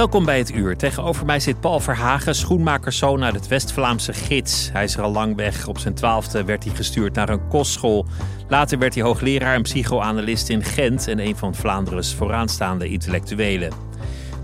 [0.00, 0.76] Welkom bij het uur.
[0.76, 4.70] Tegenover mij zit Paul Verhagen, schoenmakerszoon uit het West-Vlaamse Gids.
[4.72, 5.66] Hij is er al lang weg.
[5.66, 8.06] Op zijn twaalfde werd hij gestuurd naar een kostschool.
[8.48, 13.89] Later werd hij hoogleraar en psychoanalist in Gent en een van Vlaanderen's vooraanstaande intellectuelen.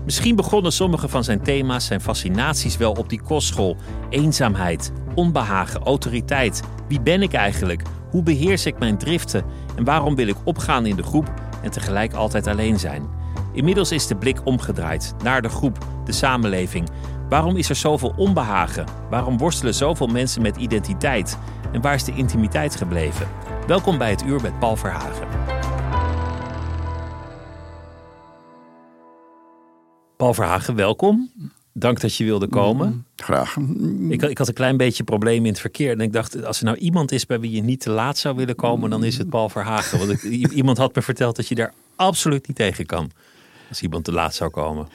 [0.07, 3.77] Misschien begonnen sommige van zijn thema's, zijn fascinaties wel op die kostschool.
[4.09, 6.61] Eenzaamheid, onbehagen, autoriteit.
[6.87, 7.81] Wie ben ik eigenlijk?
[8.09, 9.45] Hoe beheers ik mijn driften?
[9.75, 11.33] En waarom wil ik opgaan in de groep
[11.63, 13.09] en tegelijk altijd alleen zijn?
[13.53, 16.89] Inmiddels is de blik omgedraaid naar de groep, de samenleving.
[17.29, 18.85] Waarom is er zoveel onbehagen?
[19.09, 21.37] Waarom worstelen zoveel mensen met identiteit?
[21.71, 23.27] En waar is de intimiteit gebleven?
[23.65, 25.27] Welkom bij het uur met Paul Verhagen.
[30.17, 31.31] Paul Verhagen, welkom.
[31.73, 33.05] Dank dat je wilde komen.
[33.15, 33.57] Graag.
[34.09, 35.91] Ik, ik, had een klein beetje probleem in het verkeer.
[35.91, 38.35] En ik dacht, als er nou iemand is bij wie je niet te laat zou
[38.35, 39.99] willen komen, dan is het Paul Verhagen.
[39.99, 40.21] Want ik,
[40.61, 43.11] iemand had me verteld dat je daar absoluut niet tegen kan
[43.69, 44.87] als iemand te laat zou komen?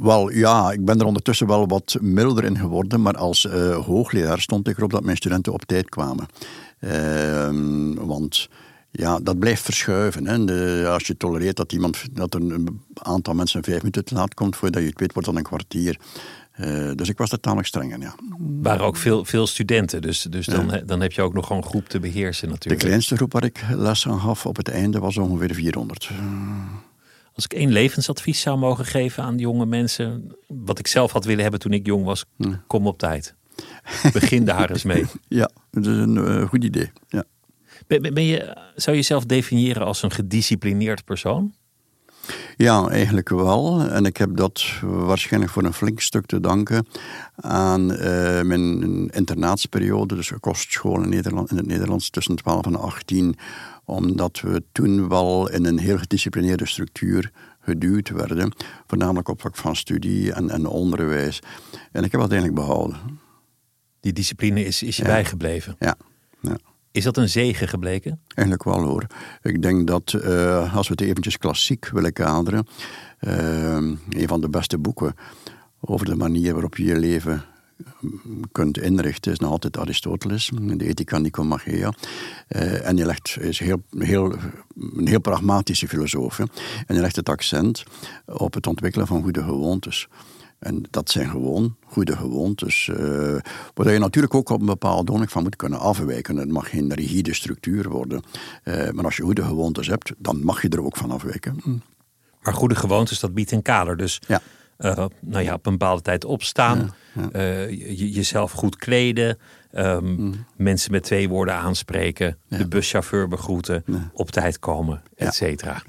[0.00, 4.40] Wel ja, ik ben er ondertussen wel wat milder in geworden, maar als uh, hoogleraar
[4.40, 6.26] stond ik erop dat mijn studenten op tijd kwamen.
[6.80, 7.50] Uh,
[8.06, 8.48] want
[8.90, 10.26] ja, dat blijft verschuiven.
[10.26, 10.44] Hè.
[10.44, 14.56] De, als je tolereert dat, iemand, dat een aantal mensen vijf minuten te laat komt,
[14.56, 15.98] voordat je het weet, wordt dan een kwartier.
[16.60, 18.14] Uh, dus ik was er tamelijk streng in, ja.
[18.38, 21.88] Waren ook veel, veel studenten, dus, dus dan, dan heb je ook nog een groep
[21.88, 22.80] te beheersen natuurlijk.
[22.80, 26.10] De kleinste groep waar ik les aan gaf op het einde was ongeveer 400.
[27.32, 31.42] Als ik één levensadvies zou mogen geven aan jonge mensen, wat ik zelf had willen
[31.42, 32.24] hebben toen ik jong was,
[32.66, 33.34] kom op tijd.
[34.12, 35.04] Begin daar eens mee.
[35.28, 36.90] Ja, dat is een uh, goed idee.
[37.08, 37.24] Ja.
[37.86, 41.54] Ben, ben, je, zou je jezelf definiëren als een gedisciplineerd persoon?
[42.56, 43.80] Ja, eigenlijk wel.
[43.80, 46.86] En ik heb dat waarschijnlijk voor een flink stuk te danken
[47.36, 47.98] aan uh,
[48.42, 53.36] mijn internaatsperiode, dus kostschool in, Nederland, in het Nederlands tussen 12 en 18
[53.88, 57.30] omdat we toen wel in een heel gedisciplineerde structuur
[57.60, 58.52] geduwd werden,
[58.86, 61.40] voornamelijk op vlak van studie en, en onderwijs.
[61.92, 62.96] En ik heb dat eigenlijk behouden.
[64.00, 65.76] Die discipline is, is je bijgebleven?
[65.78, 65.96] Ja.
[66.40, 66.56] ja.
[66.98, 68.20] Is dat een zegen gebleken?
[68.34, 69.06] Eigenlijk wel hoor.
[69.42, 72.66] Ik denk dat uh, als we het eventjes klassiek willen kaderen,
[73.20, 73.74] uh,
[74.08, 75.14] een van de beste boeken
[75.80, 77.44] over de manier waarop je je leven
[78.52, 81.92] kunt inrichten, is nog altijd Aristoteles, de Ethica Nicomachea.
[82.48, 84.36] Uh, en je legt, is heel, heel,
[84.96, 86.38] een heel pragmatische filosoof.
[86.38, 87.82] En je legt het accent
[88.26, 90.08] op het ontwikkelen van goede gewoontes.
[90.58, 92.86] En dat zijn gewoon goede gewoontes.
[92.86, 92.96] Uh,
[93.74, 96.36] waar je natuurlijk ook op een bepaalde ogenblik van moet kunnen afwijken.
[96.36, 98.22] Het mag geen rigide structuur worden.
[98.64, 101.82] Uh, maar als je goede gewoontes hebt, dan mag je er ook van afwijken.
[102.42, 103.96] Maar goede gewoontes, dat biedt een kader.
[103.96, 104.40] Dus ja.
[104.78, 106.94] Uh, nou ja, op een bepaalde tijd opstaan,
[107.32, 107.70] uh,
[108.14, 109.38] jezelf goed kleden,
[109.72, 110.44] um, mm.
[110.56, 112.58] mensen met twee woorden aanspreken, ja.
[112.58, 115.82] de buschauffeur begroeten, op tijd komen, et cetera.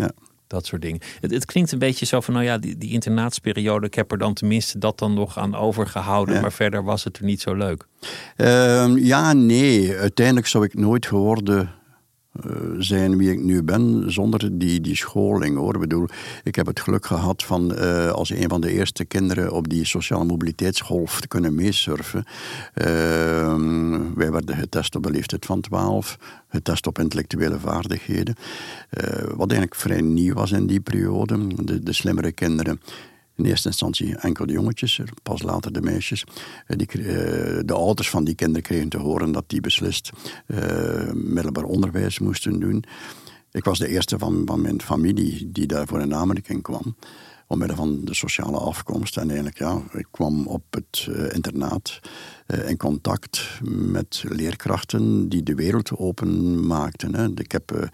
[0.50, 1.00] Dat soort dingen.
[1.20, 4.18] Het, het, klinkt een beetje zo van, nou ja, die, die internaatsperiode, ik heb er
[4.18, 7.86] dan tenminste dat dan nog aan overgehouden, maar verder was het er niet zo leuk.
[8.38, 9.98] Uh, ja, nee.
[9.98, 11.79] Uiteindelijk zou ik nooit geworden
[12.78, 15.74] zijn wie ik nu ben zonder die, die scholing hoor.
[15.74, 16.08] Ik bedoel,
[16.44, 19.86] ik heb het geluk gehad van uh, als een van de eerste kinderen op die
[19.86, 22.26] sociale mobiliteitsgolf te kunnen meesurfen.
[22.74, 22.86] Uh,
[24.16, 26.18] wij werden getest op de leeftijd van 12,
[26.48, 28.36] getest op intellectuele vaardigheden.
[29.36, 31.64] wat eigenlijk vrij nieuw was in die periode.
[31.64, 32.80] De, de slimmere kinderen
[33.40, 36.24] in eerste instantie enkel de jongetjes, pas later de meisjes.
[36.68, 40.12] Eh, die, eh, de ouders van die kinderen kregen te horen dat die beslist
[40.48, 42.84] uh, middelbaar onderwijs moesten doen.
[43.52, 46.96] Ik was de eerste van, van mijn familie die daarvoor in aanmerking kwam.
[47.48, 49.18] Omwille van de sociale afkomst.
[49.18, 52.00] En eigenlijk, ja, ik kwam op het internaat
[52.68, 57.16] in contact met leerkrachten die de wereld open maakten.
[57.16, 57.30] Hè.
[57.36, 57.90] Ik heb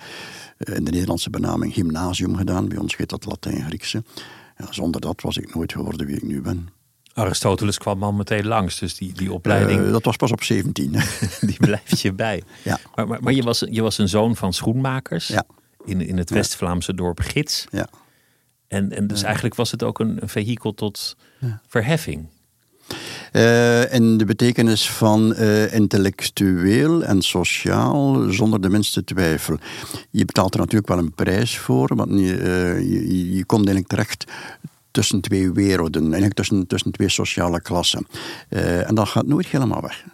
[0.57, 2.67] in de Nederlandse benaming gymnasium gedaan.
[2.67, 4.03] Bij ons heet dat Latijn-Griekse.
[4.57, 6.69] Ja, zonder dat was ik nooit geworden wie ik nu ben.
[7.13, 9.81] Aristoteles kwam al meteen langs, dus die, die opleiding...
[9.81, 10.91] Uh, dat was pas op 17.
[11.41, 12.43] die blijft je bij.
[12.63, 12.79] Ja.
[12.95, 15.45] Maar, maar, maar, je, was, je was een zoon van schoenmakers ja.
[15.85, 17.65] in, in het West-Vlaamse dorp Gids.
[17.71, 17.87] Ja.
[18.67, 21.15] En, en dus eigenlijk was het ook een, een vehikel tot
[21.67, 22.27] verheffing.
[23.33, 29.57] Uh, in de betekenis van uh, intellectueel en sociaal, zonder de minste twijfel.
[30.11, 32.25] Je betaalt er natuurlijk wel een prijs voor, want je,
[32.89, 34.25] je, je, komt eigenlijk terecht
[34.91, 38.07] tussen twee werelden, eigenlijk tussen, tussen twee sociale klassen.
[38.49, 40.05] en dat gaat nooit helemaal weg.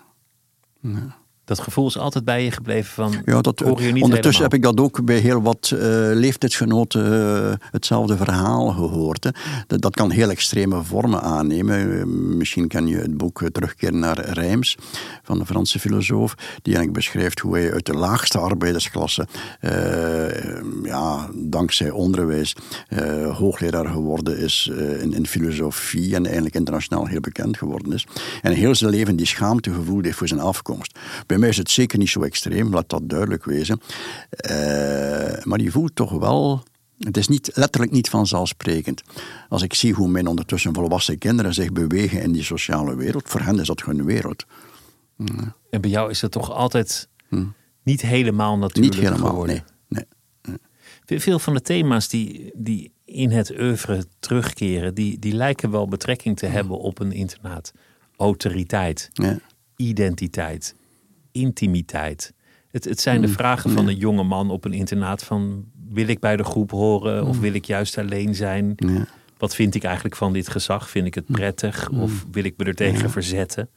[0.82, 1.20] Ja
[1.56, 3.14] dat gevoel is altijd bij je gebleven van.
[3.26, 5.80] Ja, dat, ondertussen heb ik dat ook bij heel wat uh,
[6.14, 9.24] leeftijdsgenoten uh, hetzelfde verhaal gehoord.
[9.24, 9.30] Hè.
[9.68, 11.88] Dat, dat, kan heel extreme vormen aannemen.
[11.88, 12.04] Uh,
[12.38, 14.78] misschien ken je het boek Terugkeer naar Rijms
[15.24, 19.28] van de Franse filosoof, die eigenlijk beschrijft hoe hij uit de laagste arbeidersklasse,
[20.84, 22.56] ja, dankzij onderwijs,
[23.34, 28.08] hoogleraar geworden is in, in, filosofie en eigenlijk internationaal heel bekend geworden is.
[28.42, 31.00] En heel zijn leven die schaamte gevoeld heeft voor zijn afkomst.
[31.28, 33.82] Bij mij is het zeker niet zo extreem, laat dat duidelijk wezen.
[34.50, 36.64] Uh, maar je voelt toch wel.
[37.00, 39.02] Het is niet, letterlijk niet vanzelfsprekend.
[39.50, 43.42] Als ik zie hoe mijn ondertussen volwassen kinderen zich bewegen in die sociale wereld, voor
[43.42, 44.46] hen is dat hun wereld.
[45.70, 47.46] En bij jou is dat toch altijd hm.
[47.84, 49.64] niet helemaal natuurlijk Niet helemaal, geworden.
[49.88, 50.06] nee.
[51.06, 51.20] nee.
[51.20, 56.38] Veel van de thema's die, die in het oeuvre terugkeren, die, die lijken wel betrekking
[56.38, 56.52] te hm.
[56.52, 57.72] hebben op een internaat.
[58.18, 59.40] Autoriteit, ja.
[59.76, 60.76] identiteit,
[61.32, 62.34] intimiteit.
[62.72, 63.34] Het, het zijn de mm.
[63.34, 67.26] vragen van een jonge man op een internaat van wil ik bij de groep horen
[67.26, 67.42] of mm.
[67.42, 68.76] wil ik juist alleen zijn?
[69.38, 70.90] Wat vind ik eigenlijk van dit gezag?
[70.90, 71.36] Vind ik het mm.
[71.36, 73.70] prettig of wil ik me er tegen verzetten?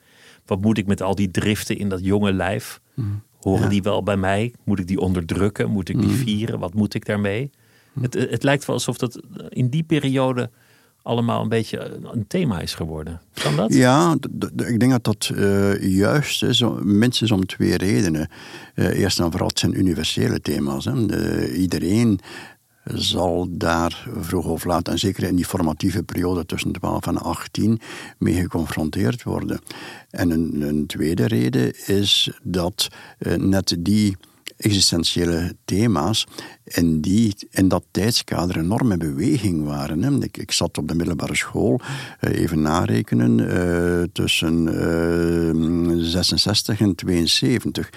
[0.47, 2.81] Wat moet ik met al die driften in dat jonge lijf?
[3.41, 4.55] Horen die wel bij mij?
[4.65, 5.71] Moet ik die onderdrukken?
[5.71, 6.59] Moet ik die vieren?
[6.59, 7.51] Wat moet ik daarmee?
[8.01, 10.51] Het, het lijkt wel alsof dat in die periode
[11.05, 13.21] allemaal een beetje een thema is geworden.
[13.33, 13.75] Kan dat?
[13.75, 14.17] Ja,
[14.57, 18.29] ik denk dat dat uh, juist is, minstens om twee redenen.
[18.75, 20.85] Uh, eerst en vooral, het zijn universele thema's.
[20.85, 21.53] Hè.
[21.53, 22.21] iedereen
[22.85, 27.81] zal daar vroeg of laat, en zeker in die formatieve periode tussen 12 en 18,
[28.19, 29.61] mee geconfronteerd worden.
[30.11, 32.89] En een, een tweede reden is dat
[33.39, 34.17] net die
[34.57, 36.27] existentiële thema's
[36.65, 40.03] in, die, in dat tijdskader enorm in beweging waren.
[40.03, 40.25] Hè.
[40.31, 41.81] Ik, zat op de middelbare school,
[42.21, 47.91] uh, even narekenen, uh, tussen uh, eh, 66 en 72.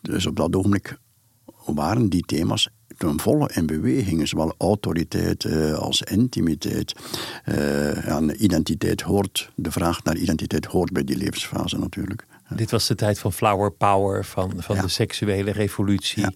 [0.00, 0.98] Dus op dat ogenblik
[1.64, 4.28] waren die thema's ten volle in beweging.
[4.28, 6.94] Zowel autoriteit als intimiteit.
[8.38, 12.26] identiteit hoort, de vraag naar identiteit hoort bij die levensfase natuurlijk.
[12.48, 16.26] Dit was de tijd van flower power, van, van de seksuele revolutie.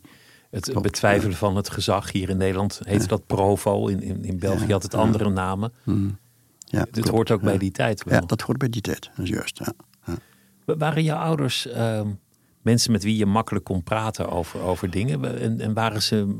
[0.50, 2.12] Het betwijfelen van het gezag.
[2.12, 3.86] Hier in Nederland heette dat Provo.
[3.86, 5.72] In, in, in België had het andere namen.
[5.84, 6.18] Mm.
[6.64, 8.04] Ja, Dit hoort ook bij die tijd.
[8.04, 8.20] Wel.
[8.20, 9.10] Ja, dat hoort bij die tijd.
[9.16, 9.60] Dat is juist.
[10.64, 12.00] Waren jouw ouders uh,
[12.62, 15.40] mensen met wie je makkelijk kon praten over, over dingen?
[15.40, 16.36] En, en waren ze.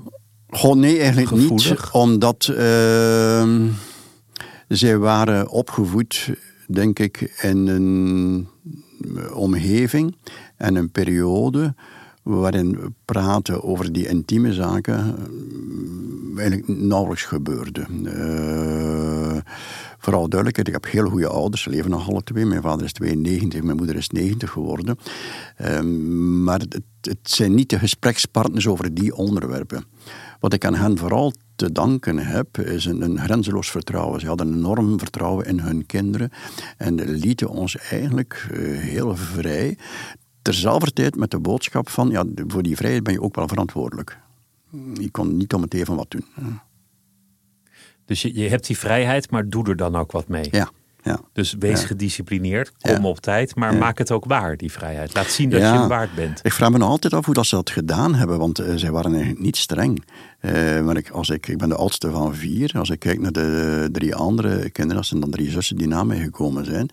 [0.49, 1.69] Goh, nee, eigenlijk gevoelig?
[1.69, 1.91] niet.
[1.93, 3.65] Omdat uh,
[4.69, 6.31] zij waren opgevoed,
[6.67, 8.49] denk ik, in een
[9.33, 10.17] omgeving
[10.57, 11.75] en een periode
[12.23, 17.87] waarin praten over die intieme zaken eh, eigenlijk nauwelijks gebeurde.
[18.03, 19.37] Uh,
[19.99, 22.47] vooral duidelijkheid, ik heb heel goede ouders, ze leven nog alle twee.
[22.47, 24.99] Mijn vader is 92, mijn moeder is 90 geworden.
[25.61, 25.81] Uh,
[26.45, 29.85] maar het, het, zijn niet de gesprekspartners over die onderwerpen.
[30.41, 34.21] Wat ik aan hen vooral te danken heb, is een, een grenzeloos vertrouwen.
[34.21, 36.31] Ze hadden een enorm vertrouwen in hun kinderen
[36.77, 39.79] en lieten ons eigenlijk uh, heel vrij.
[40.43, 44.19] Terzelfde tijd met de boodschap van, ja, voor die vrijheid ben je ook wel verantwoordelijk.
[44.95, 46.25] Je kon niet om het even wat doen.
[48.05, 50.49] Dus je, je hebt die vrijheid, maar doe er dan ook wat mee.
[50.51, 50.71] Ja.
[51.03, 51.21] Ja.
[51.33, 55.15] Dus wees gedisciplineerd, kom op tijd, maar maak het ook waar, die vrijheid.
[55.15, 56.41] Laat zien dat je het waard bent.
[56.43, 58.91] Ik vraag me nog altijd af hoe dat ze dat gedaan hebben, want uh, zij
[58.91, 60.05] waren eigenlijk niet streng.
[60.41, 62.73] Uh, maar ik, als ik, ik ben de oudste van vier.
[62.79, 66.05] Als ik kijk naar de drie andere kinderen, dat zijn dan drie zussen die na
[66.05, 66.89] mij gekomen zijn.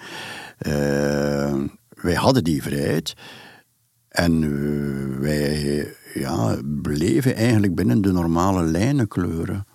[0.67, 3.13] Uh, wij hadden die vrijheid.
[4.09, 9.65] En wij ja, bleven eigenlijk binnen de normale lijnenkleuren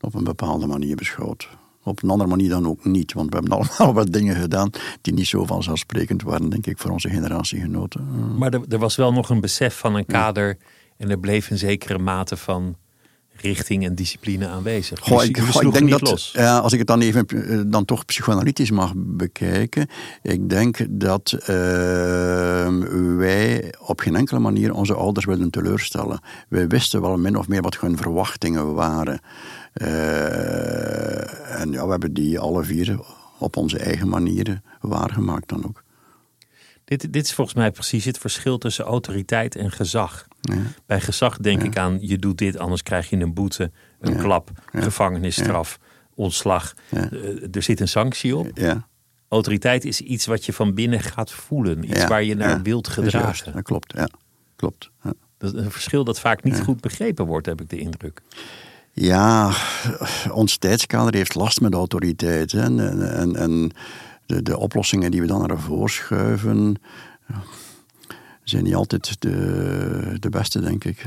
[0.00, 1.48] op een bepaalde manier beschouwd.
[1.82, 5.12] Op een andere manier dan ook niet, want we hebben allemaal wat dingen gedaan die
[5.12, 8.36] niet zo vanzelfsprekend waren, denk ik, voor onze generatiegenoten.
[8.38, 10.58] Maar er, er was wel nog een besef van een kader
[10.96, 12.76] en er bleef een zekere mate van
[13.40, 15.00] richting en discipline aanwezig.
[15.00, 18.92] Goh, ik, ik, denk dat, als ik het dan even eh, dan toch psychoanalytisch mag
[18.96, 19.88] bekijken,
[20.22, 21.46] ik denk dat uh,
[23.16, 26.20] wij op geen enkele manier onze ouders wilden teleurstellen.
[26.48, 29.20] Wij wisten wel min of meer wat hun verwachtingen waren.
[29.74, 32.98] Uh, en ja, we hebben die alle vier
[33.38, 35.82] op onze eigen manieren waargemaakt dan ook.
[36.88, 40.26] Dit, dit is volgens mij precies het verschil tussen autoriteit en gezag.
[40.40, 40.56] Ja.
[40.86, 44.50] Bij gezag denk ik aan, je doet dit, anders krijg je een boete, een klap,
[44.72, 45.78] gevangenisstraf.
[46.14, 46.74] ontslag.
[46.90, 48.50] Eh, er zit een sanctie op.
[48.54, 48.88] Ja,
[49.28, 51.90] Autoriteit is iets wat je van binnen gaat voelen.
[51.90, 53.52] Iets waar je naar wilt gedragen.
[53.52, 54.08] Dat klopt, ja.
[54.56, 54.90] Klopt.
[55.02, 55.12] Ja.
[55.38, 58.22] Dat is een verschil dat vaak niet goed begrepen wordt, heb ik de indruk.
[58.92, 59.52] Ja,
[60.32, 62.52] ons tijdskader heeft last met autoriteit.
[62.52, 62.62] Hè.
[62.62, 63.70] En, en, en
[64.28, 66.74] de, de oplossingen die we dan naar voren schuiven,
[67.28, 67.42] ja,
[68.44, 71.04] zijn niet altijd de, de beste, denk ik.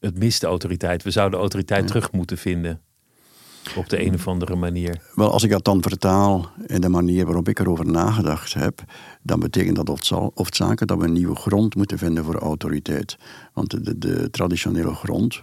[0.00, 1.02] Het mist de autoriteit.
[1.02, 2.80] We zouden autoriteit terug moeten vinden.
[3.76, 5.00] Op de een of andere manier.
[5.14, 8.84] Wel, als ik dat dan vertaal in de manier waarop ik erover nagedacht heb,
[9.22, 13.16] dan betekent dat oftza- oftzaken dat we een nieuwe grond moeten vinden voor autoriteit.
[13.52, 15.42] Want de, de, de traditionele grond,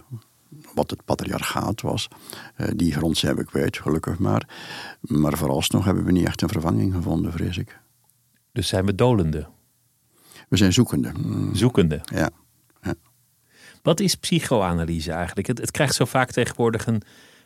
[0.73, 2.07] wat het patriarchaat was,
[2.55, 4.47] eh, die grond zijn we kwijt, gelukkig maar.
[5.01, 7.79] Maar vooralsnog hebben we niet echt een vervanging gevonden, vrees ik.
[8.51, 9.47] Dus zijn we dolende,
[10.49, 11.11] We zijn zoekende.
[11.17, 12.01] Mm, zoekende.
[12.05, 12.29] Ja.
[13.81, 15.47] Wat is psychoanalyse eigenlijk?
[15.47, 17.01] Het, het krijgt zo vaak tegenwoordig een,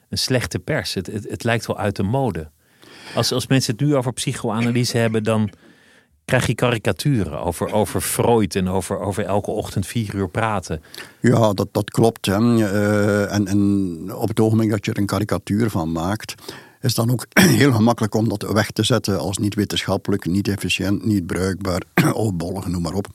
[0.09, 0.93] een slechte pers.
[0.93, 2.51] Het, het, het lijkt wel uit de mode.
[3.15, 5.49] Als, als mensen het nu over psychoanalyse hebben, dan
[6.25, 10.81] krijg je karikaturen over, over Freud en over, over elke ochtend vier uur praten.
[11.19, 12.25] Ja, dat, dat klopt.
[12.25, 12.33] Hè.
[12.33, 16.35] Eh, en, en op het ogenblik dat je er een karikatuur van maakt,
[16.81, 17.25] is dan ook
[17.59, 21.81] heel gemakkelijk om dat weg te zetten als niet wetenschappelijk, niet efficiënt, niet bruikbaar,
[22.13, 23.07] opbollig, noem maar op.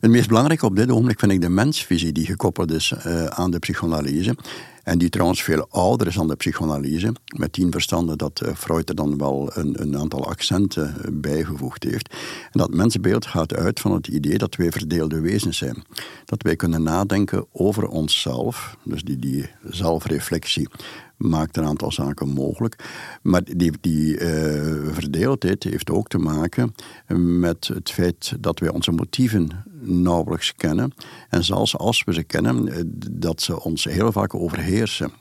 [0.00, 3.50] Het meest belangrijke op dit ogenblik vind ik de mensvisie die gekoppeld is eh, aan
[3.50, 4.36] de psychoanalyse.
[4.84, 7.12] En die trouwens veel ouder is dan de psychoanalyse.
[7.36, 11.82] Met tien verstanden dat eh, Freud er dan wel een, een aantal accenten eh, bijgevoegd
[11.82, 12.08] heeft.
[12.44, 15.84] En dat mensbeeld gaat uit van het idee dat wij verdeelde wezens zijn.
[16.24, 18.76] Dat wij kunnen nadenken over onszelf.
[18.82, 20.68] Dus die, die zelfreflectie
[21.16, 22.84] maakt een aantal zaken mogelijk.
[23.22, 26.74] Maar die, die eh, verdeeldheid heeft ook te maken
[27.16, 29.48] met het feit dat wij onze motieven
[29.80, 30.92] nauwelijks kennen.
[31.28, 35.12] En zelfs als we ze kennen, eh, dat ze ons heel vaak overheersen.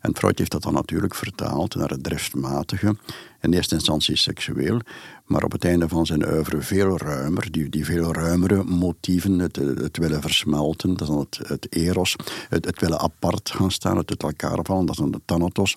[0.00, 2.96] En Freud heeft dat dan natuurlijk vertaald naar het driftmatige.
[3.40, 4.80] In eerste instantie seksueel,
[5.24, 7.52] maar op het einde van zijn oeuvre veel ruimer.
[7.52, 12.16] Die, die veel ruimere motieven, het, het willen versmelten, dat is dan het, het eros.
[12.48, 15.76] Het, het willen apart gaan staan, het uit elkaar vallen, dat is dan de thanatos.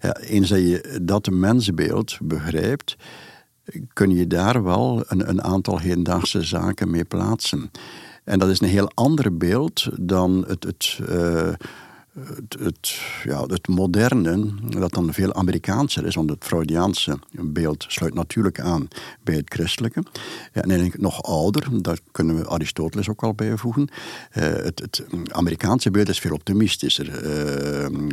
[0.00, 2.96] Ja, eens dat je dat mensbeeld begrijpt,
[3.92, 7.70] kun je daar wel een, een aantal hedendaagse zaken mee plaatsen.
[8.24, 11.52] En dat is een heel ander beeld dan het, het, uh,
[12.24, 18.14] het, het, ja, het moderne, dat dan veel Amerikaanser is, want het Freudiaanse beeld sluit
[18.14, 18.88] natuurlijk aan
[19.22, 20.02] bij het christelijke.
[20.52, 23.82] En eigenlijk nog ouder, daar kunnen we Aristoteles ook al bijvoegen.
[23.82, 27.06] Uh, het, het, Amerikaanse beeld is veel optimistischer.
[27.06, 27.22] Uh,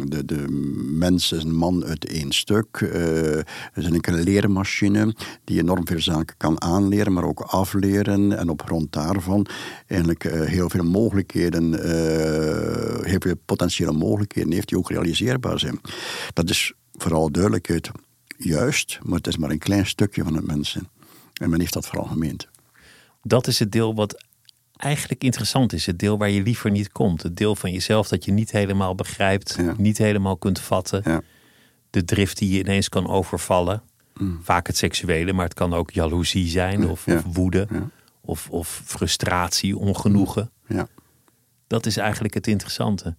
[0.06, 0.48] de, de
[0.92, 2.80] mens is een man uit één stuk.
[2.80, 3.38] Uh,
[3.74, 8.38] is een leermachine die enorm veel zaken kan aanleren, maar ook afleren.
[8.38, 9.46] En op grond daarvan
[9.88, 11.74] eigenlijk heel veel mogelijkheden,
[13.06, 15.80] heel veel potentiële mogelijkheden heeft die ook realiseerbaar zijn.
[16.34, 17.92] Dat is vooral duidelijkheid
[18.38, 20.88] juist, maar het is maar een klein stukje van het mensen.
[21.34, 22.48] En men heeft dat vooral gemeend.
[23.22, 24.24] Dat is het deel wat
[24.76, 25.86] eigenlijk interessant is.
[25.86, 27.24] Het deel waar je liever niet komt.
[27.24, 29.74] Het deel van jezelf dat je niet helemaal begrijpt, Ja.
[29.78, 31.02] niet helemaal kunt vatten.
[31.06, 31.22] Ja.
[31.90, 33.82] De drift die je ineens kan overvallen.
[34.42, 37.16] Vaak het seksuele, maar het kan ook jaloezie zijn of, Ja.
[37.16, 37.68] of woede.
[38.22, 40.52] Of, of frustratie, ongenoegen.
[40.68, 40.88] Ja.
[41.68, 43.16] Dat is eigenlijk het interessante.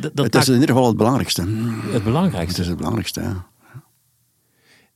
[0.00, 1.42] Dat, dat, Het is in ieder geval het belangrijkste.
[1.42, 2.60] het Het belangrijkste.
[2.60, 3.46] is het belangrijkste, ja.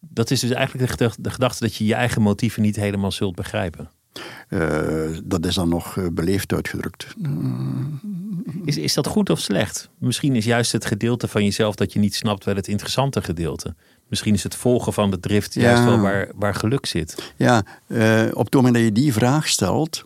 [0.00, 3.12] Dat is dus eigenlijk de gedachte, de gedachte dat je je eigen motieven niet helemaal
[3.12, 3.90] zult begrijpen.
[4.48, 4.60] Eh,
[5.24, 7.06] dat is dan nog eh, beleefd uitgedrukt.
[8.64, 9.88] Is, is dat goed of slecht?
[9.98, 13.74] Misschien is juist het gedeelte van jezelf dat je niet snapt wel het interessante gedeelte.
[14.08, 15.60] Misschien is het volgen van de drift Ja.
[15.62, 17.32] juist wel waar, waar geluk zit.
[17.36, 20.04] Ja, eh, op het moment dat je die vraag stelt,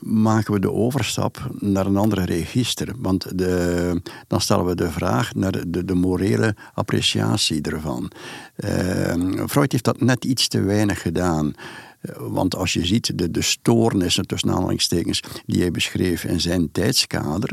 [0.00, 2.94] maken we de overstap naar een andere register.
[2.98, 8.10] Want de, dan stellen we de vraag naar de, de morele appreciatie ervan.
[8.56, 11.54] Eh, Freud heeft dat net iets te weinig gedaan.
[12.00, 16.72] Eh, Want als je ziet de, de stoornissen, tussen aanhalingstekens, die hij beschreef in zijn
[16.72, 17.50] tijdskader,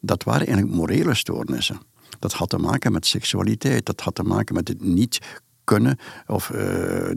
[0.00, 1.80] dat waren eigenlijk morele stoornissen.
[2.18, 5.18] Dat had te maken met seksualiteit, dat had te maken met het niet
[5.70, 7.08] kunnen of eh,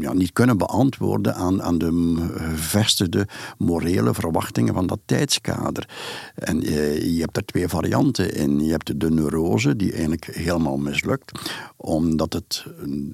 [0.00, 5.88] ja, niet kunnen beantwoorden aan, aan de gevestigde morele verwachtingen van dat tijdskader.
[6.34, 8.60] En eh, je hebt er twee varianten in.
[8.64, 11.32] Je hebt de neurose, die eigenlijk helemaal mislukt,
[11.76, 12.64] omdat het,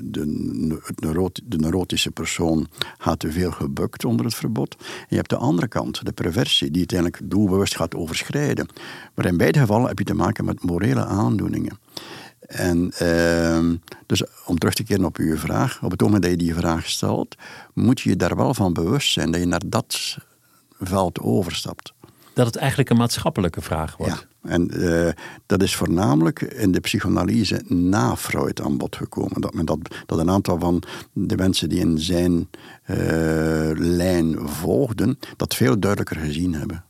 [0.05, 0.51] de,
[1.45, 2.67] de neurotische persoon
[2.99, 4.77] gaat te veel gebukt onder het verbod.
[4.79, 8.69] En je hebt de andere kant, de perversie, die uiteindelijk doelbewust gaat overschrijden.
[9.15, 11.79] Maar in beide gevallen heb je te maken met morele aandoeningen.
[12.47, 13.71] En uh,
[14.07, 16.89] dus om terug te keren op uw vraag, op het moment dat je die vraag
[16.89, 17.37] stelt,
[17.75, 20.17] moet je je daar wel van bewust zijn dat je naar dat
[20.81, 21.93] veld overstapt.
[22.33, 24.27] Dat het eigenlijk een maatschappelijke vraag wordt.
[24.43, 25.09] Ja, En uh,
[25.47, 29.41] dat is voornamelijk in de psychoanalyse na Freud aan bod gekomen.
[29.41, 32.97] Dat, men dat, dat een aantal van de mensen die in zijn uh,
[33.75, 36.85] lijn volgden, dat veel duidelijker gezien hebben.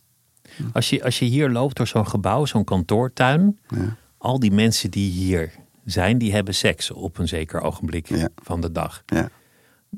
[0.72, 3.96] Als je, als je hier loopt door zo'n gebouw, zo'n kantoortuin, Ja.
[4.26, 5.52] Al die mensen die hier
[5.85, 8.28] zijn, die hebben seks op een zeker ogenblik Ja.
[8.42, 9.02] van de dag.
[9.06, 9.28] Ja.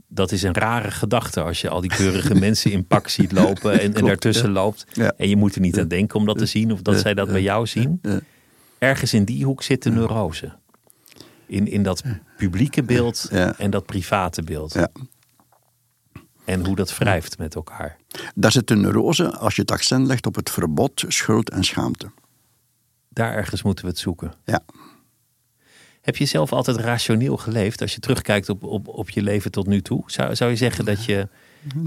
[0.08, 3.80] Dat is een rare gedachte als je al die keurige mensen in pak ziet lopen
[3.80, 4.52] en, en daartussen ja.
[4.52, 4.84] loopt.
[5.16, 7.28] En je moet er niet aan denken om dat te zien of dat zij dat
[7.28, 8.00] bij jou zien.
[8.78, 10.52] Ergens in die hoek zit de neurose.
[11.46, 12.02] In, in dat
[12.36, 14.72] publieke beeld en dat private beeld.
[14.72, 14.88] Ja.
[16.44, 17.96] En hoe dat wrijft met elkaar.
[18.34, 22.10] Daar zit de neurose als je het accent legt op het verbod, schuld en schaamte.
[23.18, 24.32] Daar ergens moeten we het zoeken.
[24.44, 24.60] Ja.
[26.00, 29.66] Heb je zelf altijd rationeel geleefd als je terugkijkt op, op, op je leven tot
[29.66, 30.02] nu toe?
[30.06, 31.28] Zou, zou je zeggen dat je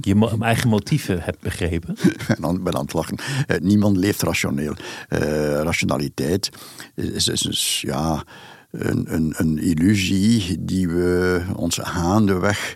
[0.02, 1.96] je mo- eigen motieven hebt begrepen?
[2.20, 3.18] Ik ben aan, het lachen.
[3.48, 4.74] Eh, niemand leeft rationeel.
[5.08, 5.20] Eh,
[5.62, 6.50] rationaliteit
[6.96, 8.24] is, is, is, ja,
[8.72, 12.76] een, een, een illusie die we ons gaandeweg,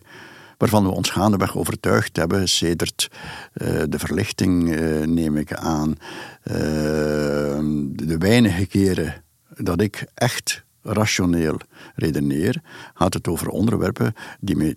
[0.58, 3.08] waarvan we ons gaandeweg overtuigd hebben, sedert
[3.54, 5.96] eh, de verlichting, neem ik aan.
[6.46, 6.56] Eh,
[7.92, 9.24] de weinige keren
[9.58, 11.58] dat ik echt rationeel
[11.96, 12.62] redeneer,
[12.94, 14.76] gaat het over onderwerpen die me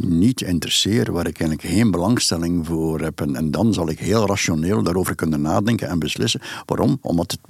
[0.00, 3.20] niet interesseren, waar ik eigenlijk geen belangstelling voor heb.
[3.20, 6.40] En, dan zal ik heel rationeel daarover kunnen nadenken en beslissen.
[6.66, 6.98] Waarom?
[7.00, 7.40] Omdat het,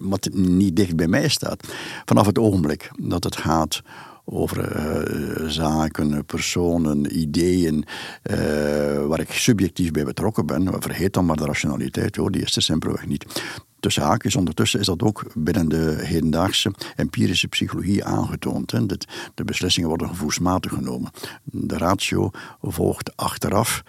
[0.00, 1.66] omdat het niet dicht bij mij staat.
[2.04, 3.82] Vanaf het ogenblik dat het gaat
[4.24, 7.84] over eh, zaken, personen, ideeën,
[8.22, 12.56] eh, waar ik subjectief bij betrokken ben, vergeet dan maar de rationaliteit, hoor, die is
[12.56, 13.42] er simpelweg niet.
[13.80, 18.70] Tussen haakjes, ondertussen is dat ook binnen de hedendaagse empirische psychologie aangetoond.
[18.70, 18.86] Hè.
[18.86, 21.10] Dat de beslissingen worden gevoelsmatig genomen.
[21.42, 22.30] De ratio
[22.62, 23.82] volgt achteraf,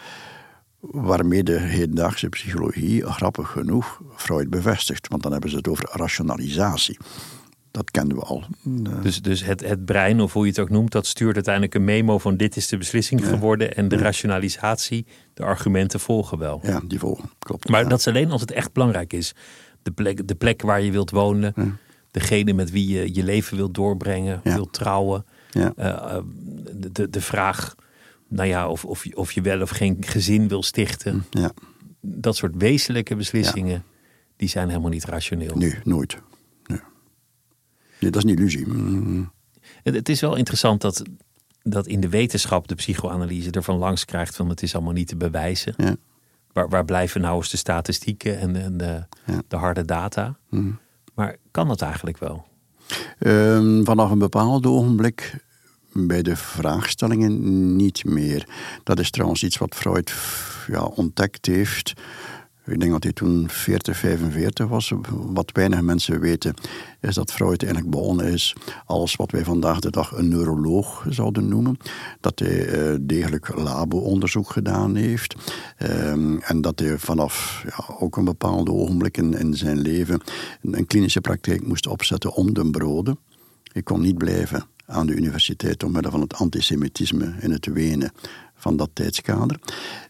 [0.79, 5.07] waarmee de hedendaagse psychologie, grappig genoeg, Freud bevestigt.
[5.07, 6.97] Want dan hebben ze het over rationalisatie.
[7.75, 8.43] Dat kenden we al.
[8.65, 11.75] Eh, Dus, dus het, het brein, of hoe je het ook noemt, dat stuurt uiteindelijk
[11.75, 13.75] een memo van dit is de beslissing geworden.
[13.75, 16.59] En de rationalisatie, de argumenten volgen wel.
[16.63, 17.69] Ja, die volgen, klopt.
[17.69, 17.89] Maar Ja.
[17.89, 19.33] dat is alleen als het echt belangrijk is.
[19.83, 21.53] De plek, de plek waar je wilt wonen,
[22.11, 25.25] degene met wie je je leven wilt doorbrengen, wilt trouwen.
[25.51, 26.17] Eh, eh,
[26.91, 27.75] de, de, vraag,
[28.29, 31.25] nou ja, of, of, je- of je wel of geen gezin wil stichten.
[31.29, 31.51] Ja,
[32.01, 33.83] Dat soort wezenlijke beslissingen,
[34.35, 35.55] die zijn helemaal niet rationeel.
[35.55, 36.17] nee, nooit.
[37.99, 38.11] Nee.
[38.11, 38.67] dat is een illusie.
[38.67, 39.31] Mm,
[39.83, 41.03] Het, het is wel interessant dat,
[41.63, 45.15] dat in de wetenschap de psychoanalyse ervan langs krijgt van het is allemaal niet te
[45.17, 45.73] bewijzen.
[45.77, 45.95] Ja.
[46.53, 49.41] Waar, waar blijven nou eens de statistieken en, de- en de, Ja.
[49.47, 50.37] de harde data?
[51.15, 52.45] Maar kan dat eigenlijk wel?
[53.19, 55.43] Ehm, vanaf een bepaald ogenblik
[55.93, 58.47] bij de vraagstellingen niet meer.
[58.83, 60.13] Dat is trouwens iets wat Freud
[60.67, 61.93] ja, ontdekt heeft.
[62.65, 64.93] Ik denk dat hij toen 40, 45 was.
[65.09, 66.53] Wat weinig mensen weten,
[67.01, 71.47] is dat Freud eigenlijk begonnen is als wat wij vandaag de dag een neuroloog zouden
[71.47, 71.77] noemen.
[72.19, 75.35] Dat hij eh, degelijk labo-onderzoek gedaan heeft.
[75.77, 80.21] Ehm, en dat hij vanaf ja, ook een bepaald ogenblik in, zijn leven
[80.61, 83.19] een, een klinische praktijk moest opzetten om den broden.
[83.73, 88.11] Ik kon niet blijven aan de universiteit omwille van het antisemitisme in het Wenen
[88.65, 89.59] van dat tijdskader.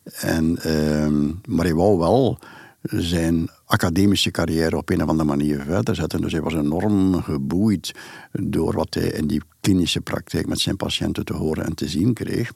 [0.04, 2.40] En, ehm, maar hij wou wel
[2.82, 6.22] zijn academische carrière op een of andere manier verder zetten.
[6.22, 7.92] Dus hij was enorm geboeid
[8.32, 12.14] door wat hij in die klinische praktijk met zijn patiënten te horen en te zien
[12.14, 12.52] kreeg.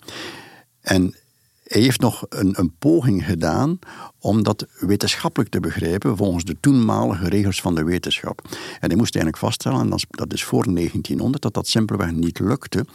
[0.81, 1.15] En
[1.69, 3.79] hij heeft nog een, een poging gedaan
[4.19, 8.41] om dat wetenschappelijk te begrijpen volgens de toenmalige regels van de wetenschap.
[8.79, 12.85] En hij moest eigenlijk vaststellen, en dat is, voor 1900, dat dat simpelweg niet lukte,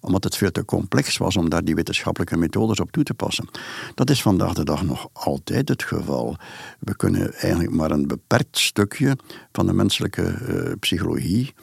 [0.00, 3.48] omdat het veel te complex was om daar die wetenschappelijke methodes op toe te passen.
[3.94, 6.36] Dat is vandaag de dag nog altijd het geval.
[6.78, 9.16] We kunnen eigenlijk maar een beperkt stukje
[9.52, 11.54] van de menselijke eh, psychologie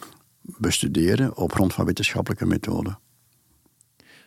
[0.42, 3.00] bestuderen op grond van wetenschappelijke methoden.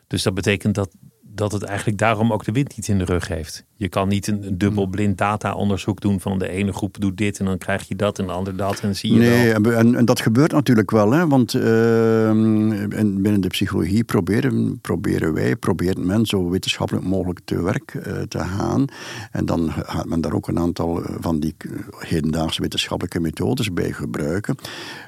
[0.06, 0.90] Dus dat betekent dat,
[1.34, 3.64] dat het eigenlijk daarom ook de wind niet in de rug heeft.
[3.76, 7.38] Je kan niet een, een dubbel blind data-onderzoek doen van de ene groep doet dit
[7.38, 9.72] en dan krijg je dat en de ander dat en dan zie je Nee, wel.
[9.72, 15.32] en, en, dat gebeurt natuurlijk wel, hè, want eh, en binnen de psychologie proberen, proberen
[15.34, 18.84] wij, probeert men zo wetenschappelijk mogelijk te werk eh, te gaan.
[19.30, 23.92] En dan gaat men daar ook een aantal van die eh, hedendaagse wetenschappelijke methodes bij
[23.92, 24.56] gebruiken.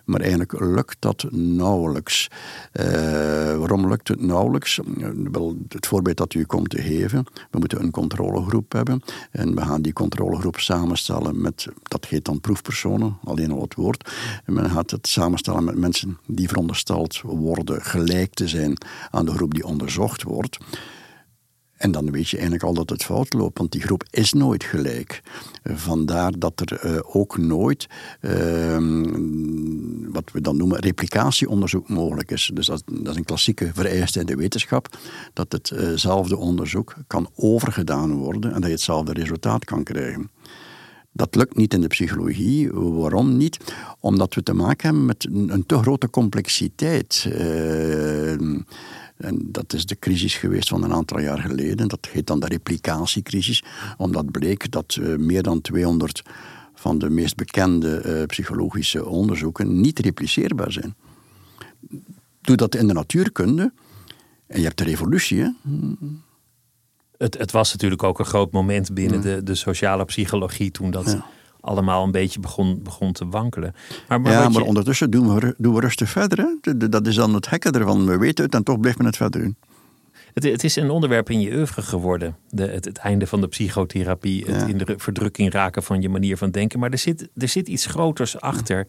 [0.04, 2.28] Maar eigenlijk lukt dat nauwelijks.
[2.72, 4.80] Eh, waarom lukt het nauwelijks?
[4.80, 9.02] Eh, Wel, het voorbeeld dat u komt te geven, we moeten een controlegroep hebben.
[9.30, 14.10] En we gaan die controlegroep samenstellen met, dat heet dan proefpersonen, alleen al het woord.
[14.44, 18.76] En men gaat het samenstellen met mensen die verondersteld worden gelijk te zijn
[19.10, 20.58] aan de groep die onderzocht wordt.
[21.76, 24.64] En dan weet je eigenlijk al dat het fout loopt, want die groep is nooit
[24.64, 25.22] gelijk.
[25.62, 27.86] Eh, vandaar dat er uh, ook nooit
[28.20, 29.02] ehm,
[30.12, 32.50] wat we dan noemen replicatieonderzoek mogelijk is.
[32.54, 34.98] Dus dat, is een klassieke vereiste in de wetenschap,
[35.32, 40.30] dat hetzelfde onderzoek kan overgedaan worden en dat je hetzelfde resultaat kan krijgen.
[41.16, 42.72] Dat lukt niet in de psychologie.
[42.72, 43.58] Waarom niet?
[44.00, 47.26] Omdat we te maken hebben met een, te grote complexiteit.
[47.28, 48.60] Uh,
[49.16, 51.88] en dat is de crisis geweest van een aantal jaar geleden.
[51.88, 53.64] Dat heet dan de replicatiecrisis,
[53.96, 56.22] omdat bleek dat uh, meer dan 200
[56.74, 60.94] van de meest bekende uh, psychologische onderzoeken niet repliceerbaar zijn.
[62.40, 63.72] Doe dat in de natuurkunde
[64.46, 65.40] en je hebt de revolutie.
[65.40, 65.48] Hè?
[67.16, 71.16] Het, het, was natuurlijk ook een groot moment binnen de, de sociale psychologie toen dat
[71.64, 73.74] allemaal een beetje begon, begon te wankelen.
[74.08, 76.38] Maar, maar ja, maar ondertussen doen we, doen we rustig verder.
[76.38, 76.78] Hè?
[76.88, 78.06] Dat is dan het gekke ervan.
[78.06, 79.56] We weten het en toch blijft men het verder doen.
[80.34, 82.36] Het, het, is een onderwerp in je oeuvre geworden.
[82.48, 84.44] De, het, het, einde van de psychotherapie.
[84.44, 86.78] Het in de verdrukking raken van je manier van denken.
[86.78, 88.86] Maar er zit, er zit iets groters achter.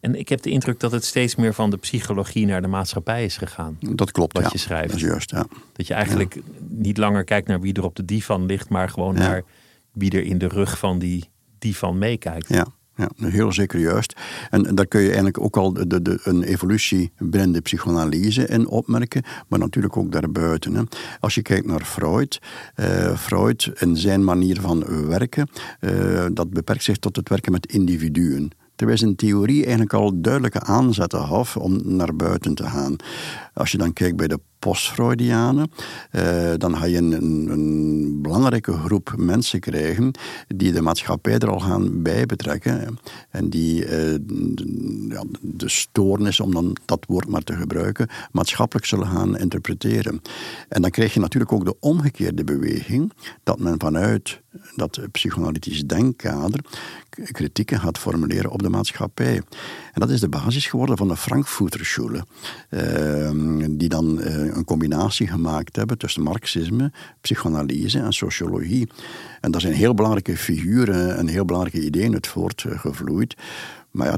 [0.00, 3.24] En ik heb de indruk dat het steeds meer van de psychologie naar de maatschappij
[3.24, 3.78] is gegaan.
[3.80, 4.48] Dat klopt, wat ja.
[4.52, 4.88] je schrijft.
[4.88, 5.46] Dat is juist, ja.
[5.72, 9.14] Dat je eigenlijk niet langer kijkt naar wie er op de divan ligt, maar gewoon
[9.14, 9.42] naar
[9.92, 11.30] wie er in de rug van die
[11.62, 12.48] divan meekijkt.
[12.48, 12.66] Ja.
[12.96, 14.20] Ja, heel zeker juist.
[14.50, 18.66] En, daar kun je eigenlijk ook al de, de, een evolutie binnen de psychoanalyse in
[18.66, 20.74] opmerken, maar natuurlijk ook daarbuiten.
[20.74, 20.82] Hè.
[21.20, 22.40] Als je kijkt naar Freud,
[22.76, 25.48] uh, Freud en zijn manier van werken,
[25.80, 28.50] uh, dat beperkt zich tot het werken met individuen.
[28.74, 32.96] Terwijl zijn theorie eigenlijk al duidelijke aanzetten had om naar buiten te gaan.
[33.54, 35.70] Als je dan kijkt bij de post-Freudianen,
[36.10, 37.12] eh, dan ga je een,
[37.50, 40.10] een, belangrijke groep mensen krijgen
[40.46, 42.98] die de maatschappij er al gaan bij betrekken.
[43.30, 44.12] En die eh,
[45.08, 50.22] ja, de stoornis, om dan dat woord maar te gebruiken, maatschappelijk zullen gaan interpreteren.
[50.68, 54.40] En dan krijg je natuurlijk ook de omgekeerde beweging, dat men vanuit
[54.74, 56.60] dat psychoanalytisch denkkader
[57.10, 59.36] kritieken gaat formuleren op de maatschappij.
[59.92, 62.24] En dat is de basis geworden van de Frankfurter Schule,
[62.70, 63.30] uh,
[63.70, 68.88] die dan uh, een combinatie gemaakt hebben tussen marxisme, psychoanalyse en sociologie.
[69.40, 73.36] En daar zijn heel belangrijke figuren en heel belangrijke ideeën uit voortgevloeid.
[73.90, 74.16] Maar ja,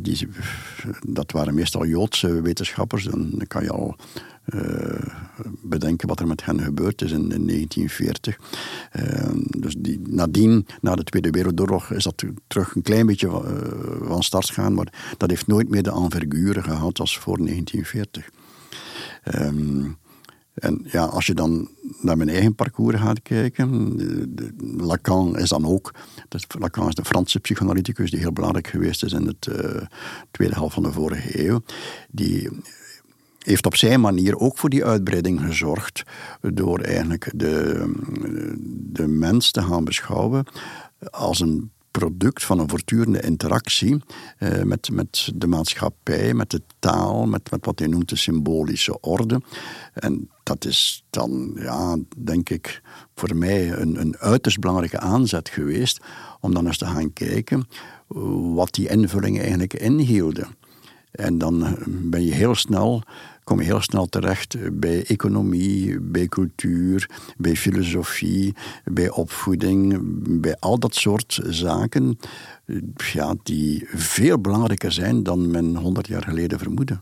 [1.09, 3.05] dat waren meestal Joodse wetenschappers.
[3.05, 3.97] Dan kan je al
[4.46, 4.62] uh,
[5.62, 8.38] bedenken wat er met hen gebeurd is in, in 1940.
[8.92, 14.09] Uh, dus die, nadien, na de Tweede Wereldoorlog, is dat terug een klein beetje uh,
[14.09, 14.74] van start gegaan.
[14.74, 18.30] Maar dat heeft nooit meer de envergure gehad als voor 1940.
[19.35, 19.96] Um,
[20.54, 21.68] en ja, als je dan
[22.00, 23.96] naar mijn eigen parcours gaat kijken,
[24.76, 25.94] Lacan is dan ook,
[26.59, 29.87] Lacan is de Franse psychoanalyticus die heel belangrijk geweest is in de uh,
[30.30, 31.62] tweede helft van de vorige eeuw.
[32.11, 32.48] Die
[33.46, 36.02] heeft op zijn manier ook voor die uitbreiding gezorgd
[36.40, 37.85] door eigenlijk de,
[38.92, 40.46] de mens te gaan beschouwen
[41.11, 44.02] als een product van een voortdurende interactie
[44.38, 49.00] eh, met, met de maatschappij, met de taal, met, met wat hij noemt de symbolische
[49.00, 49.40] orde.
[49.92, 52.83] En dat is dan, ja, denk ik,
[53.14, 56.00] voor mij een, een uiterst belangrijke aanzet geweest
[56.40, 57.68] om dan eens te gaan kijken
[58.54, 60.46] wat die invullingen eigenlijk inhielden.
[61.11, 63.02] En dan ben je heel snel
[63.44, 68.54] kom je heel snel terecht bij economie, bij cultuur, bij filosofie,
[68.85, 70.00] bij opvoeding,
[70.40, 72.18] bij al dat soort zaken,
[73.12, 77.00] ja, die veel belangrijker zijn dan men honderd jaar geleden vermoedde.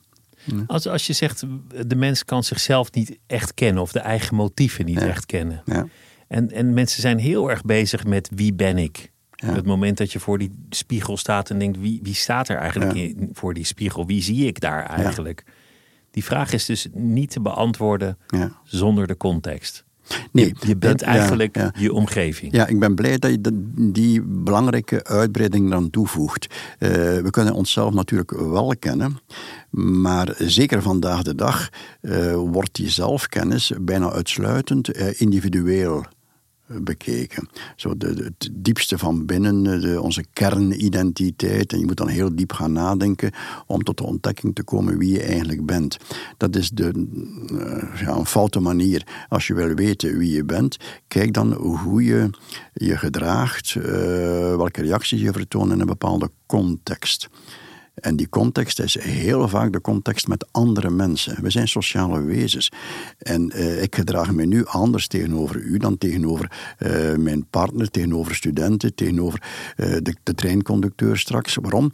[0.67, 1.45] Als, als je zegt,
[1.87, 5.63] de mens kan zichzelf niet echt kennen of de eigen motieven niet echt kennen.
[5.65, 5.87] Ja.
[6.29, 9.11] En, en mensen zijn heel erg bezig met wie ben ik?
[9.47, 12.95] Het moment dat je voor die spiegel staat en denkt, wie, wie staat er eigenlijk
[12.95, 14.07] in, voor die spiegel?
[14.07, 15.45] Wie zie ik daar eigenlijk?
[16.13, 18.19] Die vraag is dus niet te beantwoorden
[18.65, 19.85] zonder de context.
[20.33, 22.53] Nee, je, bent eigenlijk je omgeving.
[22.53, 23.41] Ja, ik ben blij dat je
[23.93, 26.47] die belangrijke uitbreiding dan toevoegt.
[26.79, 29.19] Uh, we kunnen onszelf natuurlijk wel kennen,
[29.71, 31.69] maar zeker vandaag de dag
[32.01, 36.05] uh, wordt die zelfkennis bijna uitsluitend uh, individueel
[36.81, 37.49] bekeken.
[37.77, 41.73] Zo de, het diepste van binnen, de, onze kernidentiteit.
[41.73, 43.33] En je moet dan heel diep gaan nadenken
[43.67, 45.97] om tot de ontdekking te komen wie je eigenlijk bent.
[46.37, 46.93] Dat is de,
[47.53, 49.07] uh, ja, een foute manier.
[49.29, 50.77] Als je wil weten wie je bent,
[51.09, 52.31] kijk dan hoe je
[52.73, 53.85] je gedraagt, uh,
[54.57, 57.29] welke reacties je vertoont in een bepaalde context.
[57.95, 61.43] En die context is heel vaak de context met andere mensen.
[61.43, 62.73] We zijn sociale wezens.
[63.19, 68.35] En uh, ik gedraag me nu anders tegenover u dan tegenover uh, mijn partner, tegenover
[68.35, 69.43] studenten, tegenover
[69.77, 71.55] uh, de, de treinconducteur straks.
[71.55, 71.91] Waarom?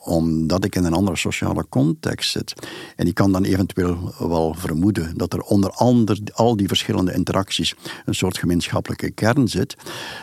[0.00, 2.54] Omdat ik in een andere sociale context zit.
[2.96, 7.74] En ik kan dan eventueel wel vermoeden dat er onder andere al die verschillende interacties
[8.04, 9.76] een soort gemeenschappelijke kern zit.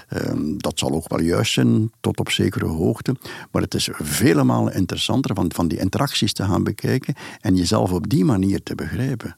[0.09, 3.15] Ehm, dat zal ook wel juist zijn tot op zekere hoogte.
[3.51, 7.91] Maar het is vele malen interessanter van, van die interacties te gaan bekijken en jezelf
[7.91, 9.37] op die manier te begrijpen.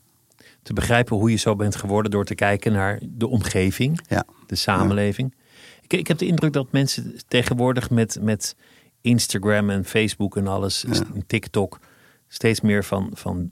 [0.63, 4.25] Te begrijpen hoe je zo bent geworden door te kijken naar de omgeving, ja.
[4.47, 5.33] de samenleving.
[5.81, 8.55] Ik, ik heb de indruk dat mensen tegenwoordig met, met
[9.01, 10.85] Instagram en Facebook en alles,
[11.27, 11.79] TikTok,
[12.27, 13.49] steeds meer van, van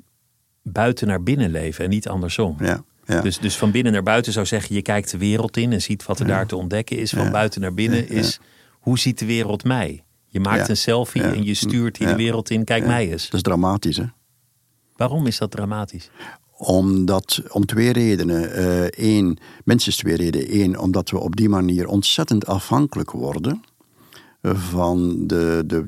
[0.62, 2.56] buiten naar binnen leven en niet andersom.
[2.60, 3.22] Ja, ja.
[3.22, 6.06] Dus, dus van binnen naar buiten zou zeggen, je kijkt de wereld in en ziet
[6.06, 7.12] wat er daar te ontdekken is.
[7.12, 8.40] Van buiten naar binnen is,
[8.72, 10.04] hoe ziet de wereld mij?
[10.28, 13.24] Je maakt een selfie en je stuurt die de wereld in, kijk mij eens.
[13.24, 14.06] Dat is dramatisch hè?
[14.96, 16.10] Waarom is dat dramatisch?
[16.58, 18.50] Omdat, om twee redenen.
[19.04, 20.62] Eén, uh, minstens twee redenen.
[20.62, 23.64] Eén, omdat we op die manier ontzettend afhankelijk worden
[24.42, 25.86] van de, de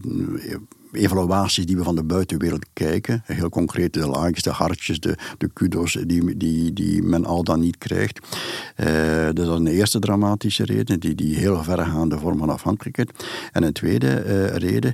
[0.91, 3.21] evaluaties die we van de buitenwereld kijken.
[3.25, 7.59] Heel concreet de likes, de hartjes, de, de kudos die, die, die men al dan
[7.59, 8.19] niet krijgt.
[8.19, 8.85] Uh,
[9.33, 13.11] dus dat is een eerste dramatische reden, die, die heel verregaande vorm van afhankelijkheid.
[13.51, 14.93] En een tweede uh, reden,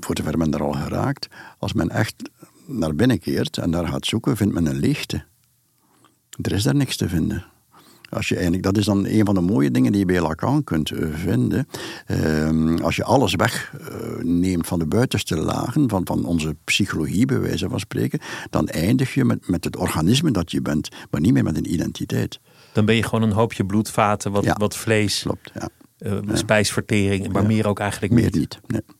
[0.00, 2.30] voor zover men daar al geraakt, als men echt
[2.66, 5.24] naar binnen keert en daar gaat zoeken, vindt men een leegte.
[6.42, 7.44] Er is daar niks te vinden.
[8.10, 10.64] Als je eigenlijk, dat is dan een van de mooie dingen die je bij Lacan
[10.64, 11.68] kunt vinden.
[12.06, 17.40] Uh, als je alles wegneemt uh, van de buitenste lagen, van, van onze psychologie bij
[17.40, 18.18] wijze van spreken,
[18.50, 21.72] dan eindig je met, met het organisme dat je bent, maar niet meer met een
[21.72, 22.40] identiteit.
[22.72, 25.68] Dan ben je gewoon een hoopje bloedvaten, wat, ja, wat vlees, klopt, ja.
[25.98, 28.34] Uh, spijsvertering, maar meer ook eigenlijk meer niet.
[28.34, 28.95] niet nee.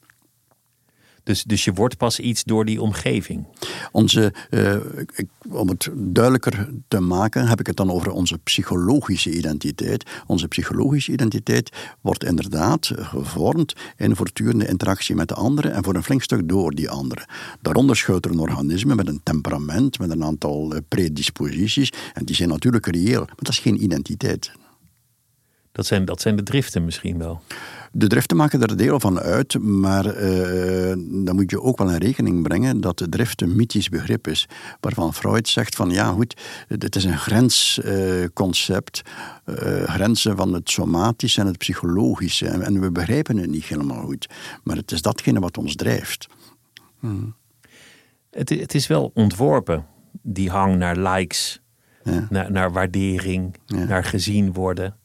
[1.26, 3.46] Dus, dus je wordt pas iets door die omgeving.
[3.92, 4.74] Onze, uh,
[5.14, 10.10] ik, om het duidelijker te maken, heb ik het dan over onze psychologische identiteit.
[10.26, 16.04] Onze psychologische identiteit wordt inderdaad gevormd in voortdurende interactie met de anderen en voor een
[16.04, 17.26] flink stuk door die anderen.
[17.60, 21.92] Daaronder schuilt er een organisme met een temperament, met een aantal predisposities.
[22.14, 24.52] En die zijn natuurlijk reëel, maar dat is geen identiteit.
[25.72, 27.40] Dat zijn, dat zijn de driften misschien wel.
[27.98, 31.96] De driften maken er deel van uit, maar uh, dan moet je ook wel in
[31.96, 34.48] rekening brengen dat de drift een mythisch begrip is.
[34.80, 39.02] Waarvan Freud zegt van ja goed, het is een grensconcept,
[39.46, 42.48] uh, uh, grenzen van het somatische en het psychologische.
[42.48, 44.28] En, en, we begrijpen het niet helemaal goed.
[44.62, 46.26] Maar het is datgene wat ons drijft.
[46.98, 47.34] Hmm.
[48.30, 49.86] Het, het, is wel ontworpen,
[50.22, 51.62] die hang naar likes,
[52.04, 52.26] ja.
[52.30, 53.84] naar, naar, waardering, ja.
[53.84, 54.96] naar gezien worden.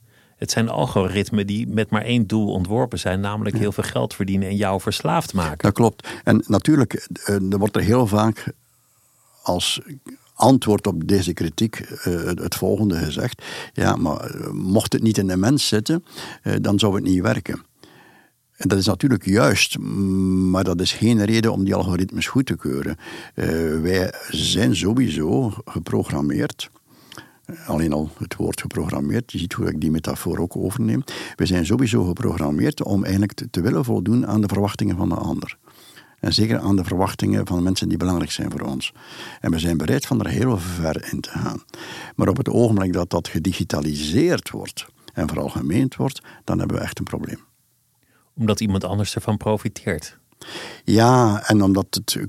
[0.41, 4.49] Het zijn algoritmen die met maar één doel ontworpen zijn, namelijk heel veel geld verdienen
[4.49, 5.57] en jou verslaafd maken.
[5.57, 6.07] Dat klopt.
[6.23, 8.53] En natuurlijk, er wordt er heel vaak
[9.41, 9.81] als
[10.33, 11.81] antwoord op deze kritiek
[12.35, 13.43] het volgende gezegd.
[13.73, 16.05] Ja, maar mocht het niet in de mens zitten,
[16.61, 17.63] dan zou het niet werken.
[18.55, 22.55] En dat is natuurlijk juist, maar dat is geen reden om die algoritmes goed te
[22.55, 22.97] keuren.
[23.81, 26.69] wij zijn sowieso geprogrammeerd
[27.65, 29.31] alleen al het woord geprogrammeerd.
[29.31, 31.03] Je ziet hoe ik die metafoor ook overneem.
[31.35, 35.15] We zijn sowieso geprogrammeerd om eigenlijk te, te willen voldoen aan de verwachtingen van de
[35.15, 35.57] ander.
[36.19, 38.93] En zeker aan de verwachtingen van mensen die belangrijk zijn voor ons.
[39.39, 41.63] En we zijn bereid van er heel ver in te gaan.
[42.15, 46.99] Maar op het ogenblik dat dat gedigitaliseerd wordt en veralgemeend wordt, dan hebben we echt
[46.99, 47.39] een probleem.
[48.35, 50.17] Omdat iemand anders ervan profiteert.
[50.83, 52.25] Ja, en omdat het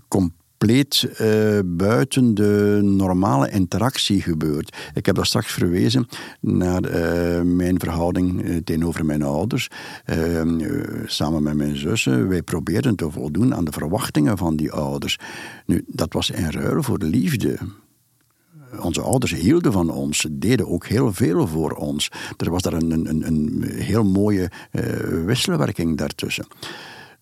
[0.62, 4.76] compleet uh, buiten de normale interactie gebeurt.
[4.94, 6.06] Ik heb daar straks verwezen
[6.40, 9.68] naar uh, mijn verhouding uh, tegenover mijn ouders.
[11.06, 12.28] samen met mijn zussen.
[12.28, 15.18] Wij probeerden te voldoen aan de verwachtingen van die ouders.
[15.66, 17.58] Nu, dat was in ruil voor liefde.
[18.80, 22.10] Onze ouders hielden van ons, deden ook heel veel voor ons.
[22.36, 24.50] Er was daar een, een, een heel mooie
[25.24, 26.46] wisselwerking daartussen.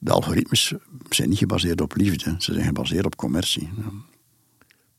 [0.02, 0.74] De algoritmes
[1.08, 3.70] zijn niet gebaseerd op liefde, ze zijn gebaseerd op commercie.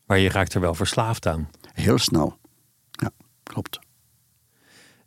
[0.06, 1.50] Maar je raakt er wel verslaafd aan.
[1.74, 2.38] Heel snel.
[2.92, 3.10] Ja,
[3.44, 3.80] klopt.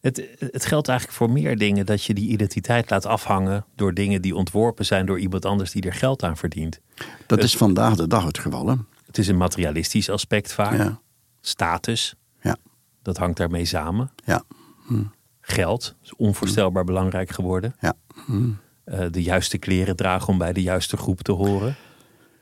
[0.01, 4.23] Het, het geldt eigenlijk voor meer dingen dat je die identiteit laat afhangen door dingen
[4.23, 6.81] die ontworpen zijn door iemand anders die er geld aan verdient.
[7.27, 8.69] Dat is vandaag de dag het geval.
[8.69, 8.75] Hè?
[9.07, 10.77] Het is een materialistisch aspect vaak.
[10.77, 11.01] Ja.
[11.41, 12.15] Status.
[12.41, 12.57] Ja.
[13.03, 14.11] Dat hangt daarmee samen.
[14.25, 14.43] Ja.
[14.87, 15.05] Hm.
[15.41, 16.89] Geld is onvoorstelbaar hm.
[16.89, 17.75] belangrijk geworden.
[17.81, 17.95] Ja.
[18.27, 18.51] Hm.
[18.87, 21.77] Uh, de juiste kleren dragen om bij de juiste groep te horen.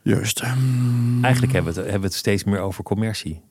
[0.02, 0.42] Juist.
[1.22, 3.42] Eigenlijk hebben we, het, hebben we het steeds meer over commercie.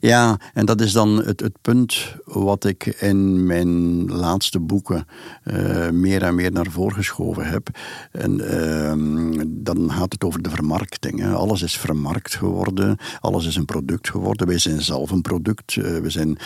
[0.00, 5.06] Ja, en dat is dan het, het punt wat ik in mijn laatste boeken
[5.44, 7.68] uh, meer en meer naar voren geschoven heb.
[8.12, 11.20] En uh, dan gaat het over de vermarkting.
[11.20, 11.32] Hè.
[11.32, 14.46] Alles is vermarkt geworden, alles is een product geworden.
[14.46, 16.38] Wij zijn zelf een product, uh, we zijn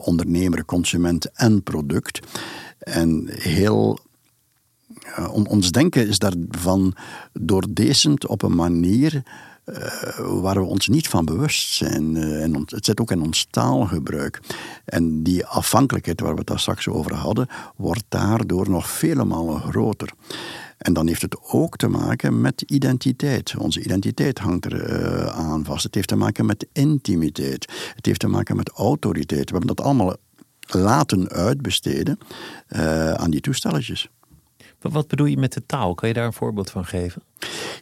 [0.00, 2.20] ondernemer, consument en product.
[2.78, 3.98] En heel
[5.26, 6.94] ons denken is daarvan
[7.32, 9.22] doordecent op een manier
[9.68, 12.14] uh, waar we ons niet van bewust zijn.
[12.14, 14.40] Uh, en het zit ook in ons taalgebruik.
[14.84, 19.60] En die afhankelijkheid waar we het daar straks over hadden, wordt daardoor nog vele malen
[19.60, 20.12] groter.
[20.78, 23.54] En dan heeft het ook te maken met identiteit.
[23.56, 25.82] Onze identiteit hangt er aan vast.
[25.82, 27.92] Het heeft te maken met intimiteit.
[27.94, 29.50] Het heeft te maken met autoriteit.
[29.50, 30.16] We hebben dat allemaal
[30.66, 32.18] laten uitbesteden
[33.16, 34.08] aan die toestelletjes.
[34.80, 35.94] Wat bedoel je met de taal?
[35.94, 37.22] Kan je daar een voorbeeld van geven?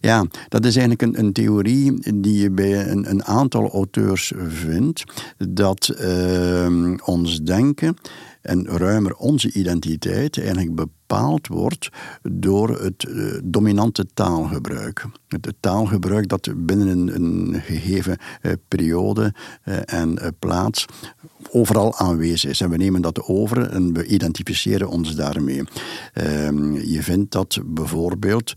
[0.00, 5.04] Ja, dat is eigenlijk een, een theorie die je bij een, een aantal auteurs vindt.
[5.38, 7.96] Dat uh, ons denken
[8.42, 11.88] en ruimer onze identiteit eigenlijk bepaald wordt
[12.22, 15.04] door het uh, dominante taalgebruik.
[15.28, 20.84] Het, taalgebruik dat binnen een, gegeven uh, periode uh, en plaats
[21.50, 22.60] overal aanwezig is.
[22.60, 25.62] En we nemen dat over en we identificeren ons daarmee.
[26.12, 28.52] Ehm, je vindt dat bijvoorbeeld,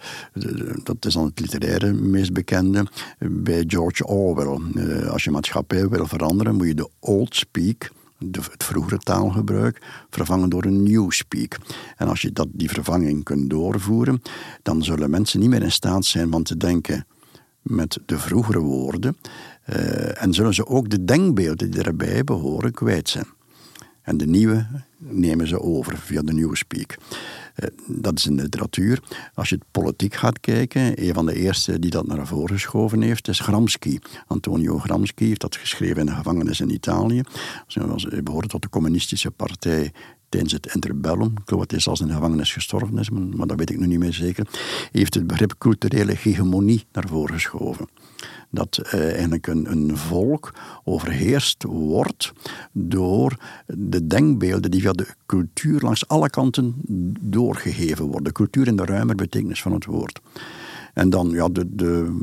[0.83, 2.85] dat is dan het literaire meest bekende,
[3.19, 4.59] bij George Orwell.
[5.07, 10.49] als je maatschappij wil veranderen, moet je de old speak de, het vroegere taalgebruik vervangen
[10.49, 11.57] door een new speak.
[11.97, 14.21] En als je dat, die vervanging kunt doorvoeren,
[14.61, 17.05] dan zullen mensen niet meer in staat zijn van te denken
[17.61, 19.17] met de vroegere woorden.
[19.69, 23.27] Uh, en zullen ze ook de denkbeelden die erbij behoren kwijt zijn.
[24.01, 24.65] En de nieuwe
[24.97, 26.97] nemen ze over via de Newspeak.
[27.59, 28.99] Eh, dat is de literatuur.
[29.33, 33.01] Als je het politiek gaat kijken, een van de eerste die dat naar voren geschoven
[33.01, 33.99] heeft, is Gramsci.
[34.27, 37.21] Antonio Gramsci heeft dat geschreven in de gevangenis in Italië.
[37.67, 39.91] Hij behoorde tot de communistische partij
[40.29, 41.33] tijdens het interbellum.
[41.45, 44.47] Hij zelfs in de gevangenis gestorven is, maar dat weet ik nu niet meer zeker.
[44.91, 47.87] Heeft het begrip culturele hegemonie naar voren geschoven
[48.49, 52.31] dat eh, eigenlijk een, een volk overheerst wordt
[52.71, 56.75] door de denkbeelden die via de cultuur langs alle kanten
[57.19, 58.33] doorgegeven worden.
[58.33, 60.19] Cultuur in de ruime betekenis van het woord.
[60.93, 62.17] En dan ja, de, de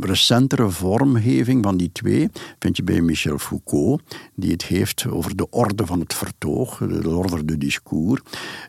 [0.00, 4.02] recentere vormgeving van die twee vind je bij Michel Foucault,
[4.34, 8.20] die het heeft over de orde van het vertoog, de orde du discours.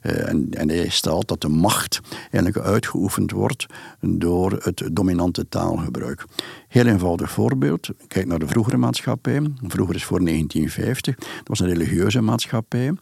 [0.04, 2.00] Uh, en, en hij stelt dat de macht
[2.32, 3.66] eigenlijk uitgeoefend wordt
[4.00, 6.26] door het dominante taalgebruik.
[6.74, 7.90] Heel eenvoudig voorbeeld.
[8.08, 9.42] Kijk naar de vroegere maatschappij.
[9.68, 11.16] Vroeger is voor 1950.
[11.16, 12.94] Dat was een religieuze maatschappij.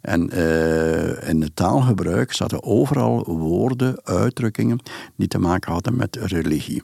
[0.00, 4.78] En uh, in het taalgebruik zaten overal woorden, uitdrukkingen
[5.16, 6.82] die te maken hadden met religie.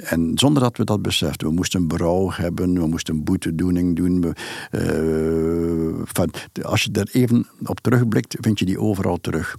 [0.00, 1.48] En zonder dat we dat beseften.
[1.48, 4.20] We moesten berouw hebben, we moesten boetedoening doen.
[4.20, 4.32] We,
[4.70, 9.56] uh, als je er even op terugblikt, vind je die overal terug.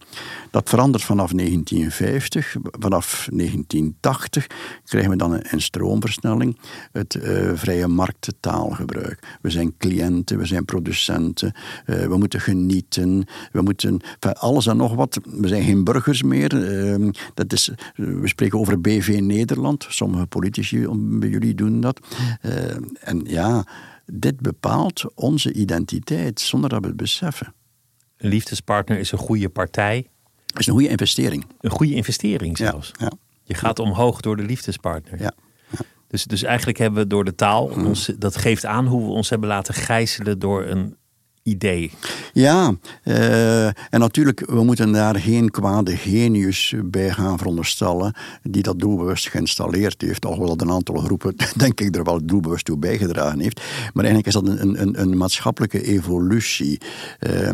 [0.51, 2.55] Dat verandert vanaf 1950.
[2.79, 4.47] Vanaf 1980
[4.85, 6.57] krijgen we dan een, stroomversnelling.
[6.91, 9.37] Het uh, vrije markttaalgebruik.
[9.41, 11.53] We zijn cliënten, we zijn producenten.
[11.85, 13.27] Uh, we moeten genieten.
[13.51, 15.19] We moeten alles en nog wat.
[15.23, 16.49] We zijn geen burgers meer.
[17.33, 19.85] Dat is, we spreken over BV Nederland.
[19.89, 21.99] Sommige politici bij jullie doen dat.
[22.41, 22.53] Uh,
[22.99, 23.65] en ja,
[24.05, 27.53] dit bepaalt onze identiteit zonder dat we het beseffen.
[28.17, 30.07] Een liefdespartner is een goede partij.
[30.57, 31.45] Is een goede investering.
[31.59, 32.91] Een goede investering zelfs.
[32.99, 33.11] Ja,
[33.43, 35.21] Je gaat omhoog door de liefdespartner.
[35.21, 35.33] Ja.
[36.07, 37.85] Dus, dus eigenlijk hebben we door de taal, mm.
[37.85, 40.95] ons, dat geeft aan hoe we ons hebben laten gijzelen door een
[41.47, 41.91] idee.
[42.33, 48.79] Ja, uh, en natuurlijk, we moeten daar geen kwade genius bij gaan veronderstellen die dat
[48.79, 50.25] doelbewust geïnstalleerd heeft.
[50.25, 53.61] Alhoewel dat een aantal groepen, denk ik, er wel doelbewust toe bijgedragen heeft.
[53.93, 56.81] Maar eigenlijk is dat een, een, een maatschappelijke evolutie.
[57.19, 57.51] Uh,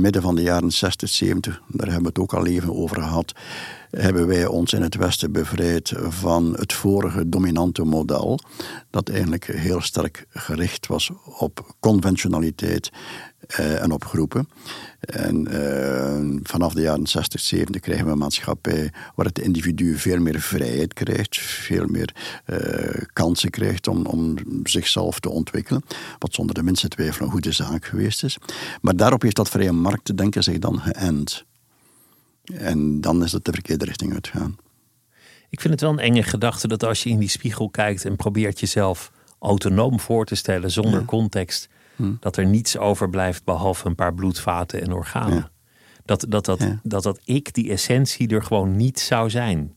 [0.00, 3.34] midden van de jaren 60, 70, daar hebben we het ook al even over gehad
[3.90, 8.40] hebben wij ons in het Westen bevrijd van het vorige dominante model,
[8.90, 12.90] dat eigenlijk heel sterk gericht was op conventionaliteit
[13.46, 14.48] eh, en op groepen.
[15.00, 20.20] En eh, vanaf de jaren 60, 70 krijgen we een maatschappij waar het individu veel
[20.20, 25.82] meer vrijheid krijgt, veel meer eh, kansen krijgt om, om zichzelf te ontwikkelen.
[26.18, 28.38] Wat zonder de minste twijfel een goede zaak geweest is.
[28.80, 31.44] Maar daarop heeft dat vrije marktdenken zich dan geënt.
[32.52, 34.56] En dan is het de verkeerde richting uitgaan.
[35.48, 38.16] Ik vind het wel een enge gedachte dat als je in die spiegel kijkt en
[38.16, 42.12] probeert jezelf autonoom voor te stellen zonder context, hm.
[42.20, 45.50] dat er niets overblijft behalve een paar bloedvaten en organen.
[46.04, 49.74] Dat, dat, dat, dat dat ik, die essentie, er gewoon niet zou zijn.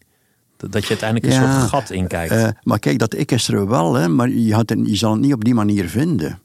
[0.58, 2.34] Dat je uiteindelijk een soort gat in kijkt.
[2.34, 5.22] Uh, maar kijk, dat ik is er wel, hè, maar je, had je zal het
[5.22, 6.40] niet op die manier vinden.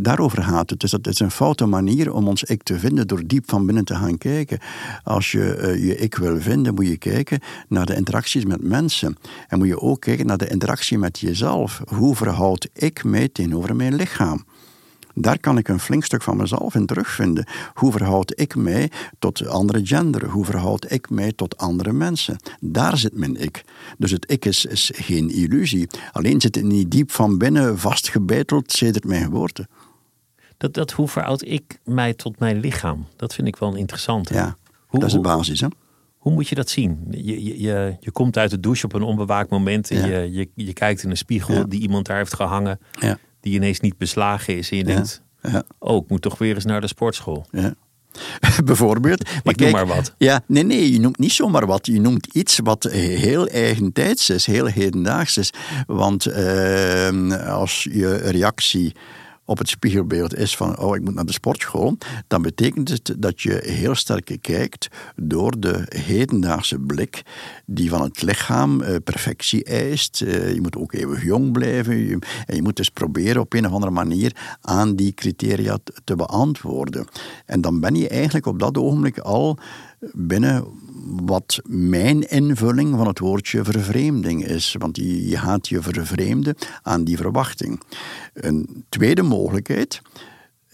[0.00, 0.80] Daarover gaat het.
[0.80, 3.84] Dus dat is een foute manier om ons ik te vinden door diep van binnen
[3.84, 4.58] te gaan kijken.
[5.04, 9.16] Als je uh, je ik wil vinden, moet je kijken naar de interacties met mensen.
[9.48, 11.82] En moet je ook kijken naar de interactie met jezelf.
[11.84, 14.44] Hoe verhoud ik mij tegenover mijn lichaam?
[15.14, 17.46] Daar kan ik een flink stuk van mezelf in terugvinden.
[17.74, 20.28] Hoe verhoud ik mij tot andere genderen?
[20.28, 22.36] Hoe verhoud ik mij tot andere mensen?
[22.60, 23.64] Daar zit mijn ik.
[23.98, 25.88] Dus het ik is, is geen illusie.
[26.12, 29.68] Alleen zit het niet diep van binnen vastgebeiteld sedert mijn geboorte.
[30.62, 33.06] Dat, dat hoe verhoud ik mij tot mijn lichaam?
[33.16, 34.28] Dat vind ik wel interessant.
[34.28, 34.56] Ja,
[34.86, 35.60] hoe, dat is de basis.
[35.60, 35.66] Hè?
[36.16, 37.06] Hoe moet je dat zien?
[37.10, 40.18] Je, je, je, je komt uit de douche op een onbewaakt moment en Ja.
[40.18, 41.64] je, je, je kijkt in een spiegel Ja.
[41.64, 44.70] die iemand daar heeft gehangen, Ja, die ineens niet beslagen is.
[44.70, 47.46] En je denkt, ja, oh, ik moet toch weer eens naar de sportschool.
[47.50, 47.74] ja.
[48.64, 49.24] Bijvoorbeeld.
[49.24, 50.14] Maar Ik noem maar wat.
[50.18, 51.86] Ja, nee, nee, je noemt niet zomaar wat.
[51.86, 55.50] Je noemt iets wat heel eigentijds is, heel hedendaags is.
[55.86, 58.92] Want eh, als je reactie
[59.52, 63.40] op het spiegelbeeld is van, oh, ik moet naar de sportschool, dan betekent het dat
[63.40, 67.22] je heel sterk kijkt door de hedendaagse blik
[67.66, 70.20] die van het lichaam eh, perfectie eist.
[70.20, 72.20] Eh, je moet ook eeuwig jong blijven.
[72.46, 77.06] En je moet dus proberen op een of andere manier aan die criteria te beantwoorden.
[77.46, 79.58] En dan ben je eigenlijk op dat ogenblik al
[80.12, 80.64] binnen
[81.04, 84.76] wat mijn invulling van het woordje vervreemding is.
[84.78, 87.80] Want je, gaat je vervreemden aan die verwachting.
[88.34, 90.02] Een tweede mogelijkheid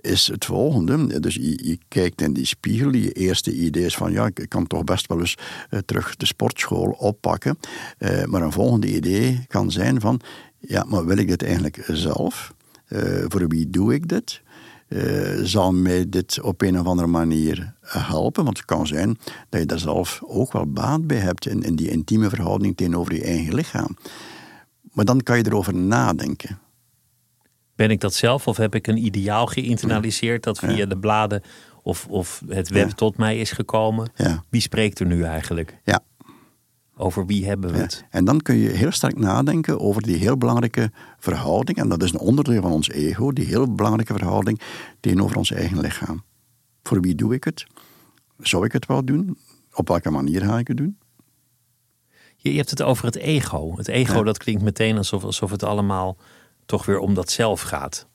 [0.01, 1.21] is het volgende.
[1.21, 4.67] Dus je, je kijkt in die spiegel, je eerste idee is van ja, ik kan
[4.67, 5.37] toch best wel eens
[5.71, 7.59] eh, terug de sportschool oppakken.
[7.99, 10.21] Eh, maar een volgende idee kan zijn van
[10.59, 12.55] ja, maar wil ik dit eigenlijk zelf?
[12.87, 14.43] Eh, voor wie doe ik dit?
[14.89, 18.45] Eh, zal mij dit op een of andere manier helpen?
[18.45, 19.19] Want het kan zijn
[19.49, 23.15] dat je daar zelf ook wel baat bij hebt in, in die intieme verhouding tegenover
[23.15, 23.97] je eigen lichaam.
[24.93, 26.59] Maar dan kan je erover nadenken.
[27.77, 30.87] Ben ik dat zelf of heb ik een ideaal geïnternaliseerd dat via Ja.
[30.87, 31.43] de bladen
[31.83, 32.95] of, of het web Ja.
[32.95, 34.11] tot mij is gekomen?
[34.15, 34.45] Ja.
[34.49, 35.79] Wie spreekt er nu eigenlijk?
[35.85, 36.01] Ja.
[37.01, 38.05] Over wie hebben we het?
[38.11, 42.13] En dan kun je heel sterk nadenken over die heel belangrijke verhouding, en dat is
[42.13, 44.61] een onderdeel van ons ego, die heel belangrijke verhouding
[45.01, 46.23] tegenover ons eigen lichaam.
[46.83, 47.67] Voor wie doe ik het?
[48.39, 49.39] Zou ik het wel doen?
[49.73, 50.99] Op welke manier ga ik het doen?
[52.37, 53.77] Je, je hebt het over het ego.
[53.77, 54.23] Het ego Ja.
[54.23, 56.17] dat klinkt meteen alsof, alsof het allemaal
[56.67, 58.07] toch weer om dat zelf gaat.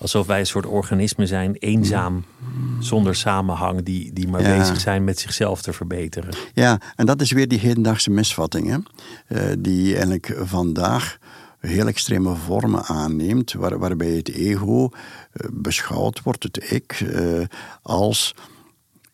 [0.00, 2.24] Alsof wij een soort organismen zijn, eenzaam,
[2.78, 4.56] zonder samenhang, die, die maar Ja.
[4.58, 6.34] bezig zijn met zichzelf te verbeteren.
[6.54, 8.76] Ja, en dat is weer die hedendaagse misvatting, hè?
[9.36, 11.18] Eh, die eigenlijk vandaag
[11.60, 14.88] heel extreme vormen aanneemt, waar, waarbij het ego
[15.32, 17.40] eh, beschouwd wordt, het ik, eh,
[17.82, 18.34] als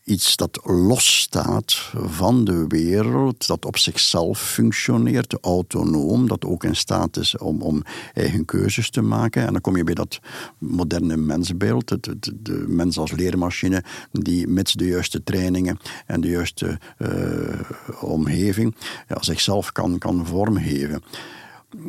[0.07, 7.17] iets dat losstaat van de wereld, dat op zichzelf functioneert, autonoom, dat ook in staat
[7.17, 7.83] is om, om
[8.15, 9.47] eigen keuzes te maken.
[9.47, 10.21] En dan kom je bij dat
[10.59, 16.79] moderne mensbeeld, het, de mens als leermachine, die mits de juiste trainingen en de juiste
[16.99, 17.61] eh,
[18.01, 18.75] omgeving
[19.21, 21.03] zichzelf kan, kan vormgeven.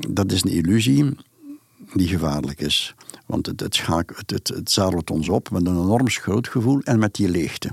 [0.09, 1.15] Dat is een illusie
[1.93, 2.95] die gevaarlijk is.
[3.25, 7.15] Want het, het, het, het, het zadelt ons op met een enorm schuldgevoel en met
[7.15, 7.71] die leegte.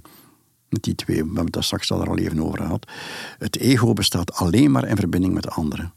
[0.74, 2.86] Met die twee, we hebben het daar straks al er al even over gehad.
[3.38, 5.92] Het ego bestaat alleen maar in verbinding met anderen.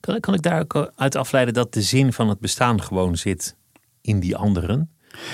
[0.00, 3.56] Kan, kan ik daar ook uit afleiden dat de zin van het bestaan gewoon zit
[4.00, 4.90] in die anderen?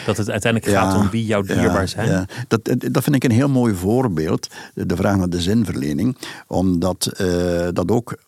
[0.06, 2.08] Dat het uiteindelijk gaat om wie jou dierbaar zijn?
[2.08, 2.26] ja.
[2.48, 6.16] Dat, dat vind ik een heel mooi voorbeeld, de vraag naar de zinverlening.
[6.46, 8.22] Omdat eh, dat ook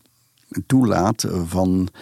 [0.67, 2.01] toelaat van eh,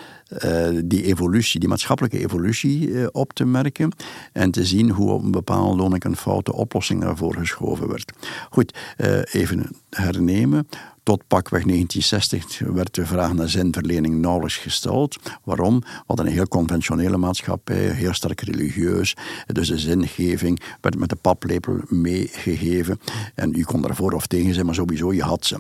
[0.85, 3.93] die evolutie, die maatschappelijke evolutie eh, op te merken.
[4.33, 8.13] En te zien hoe op een bepaalde ogenblik een foute oplossing daarvoor geschoven werd.
[8.51, 10.69] Goed, eh, even hernemen.
[11.03, 15.17] Tot pakweg 1960 werd de vraag naar zinverlening nauwelijks gesteld.
[15.45, 15.83] Waarom?
[16.07, 19.17] Hadden een heel conventionele maatschappij, heel sterk religieus.
[19.47, 23.01] Dus de zingeving werd met de paplepel meegegeven.
[23.35, 25.57] En u kon daarvoor of tegen zijn, maar sowieso, je had ze.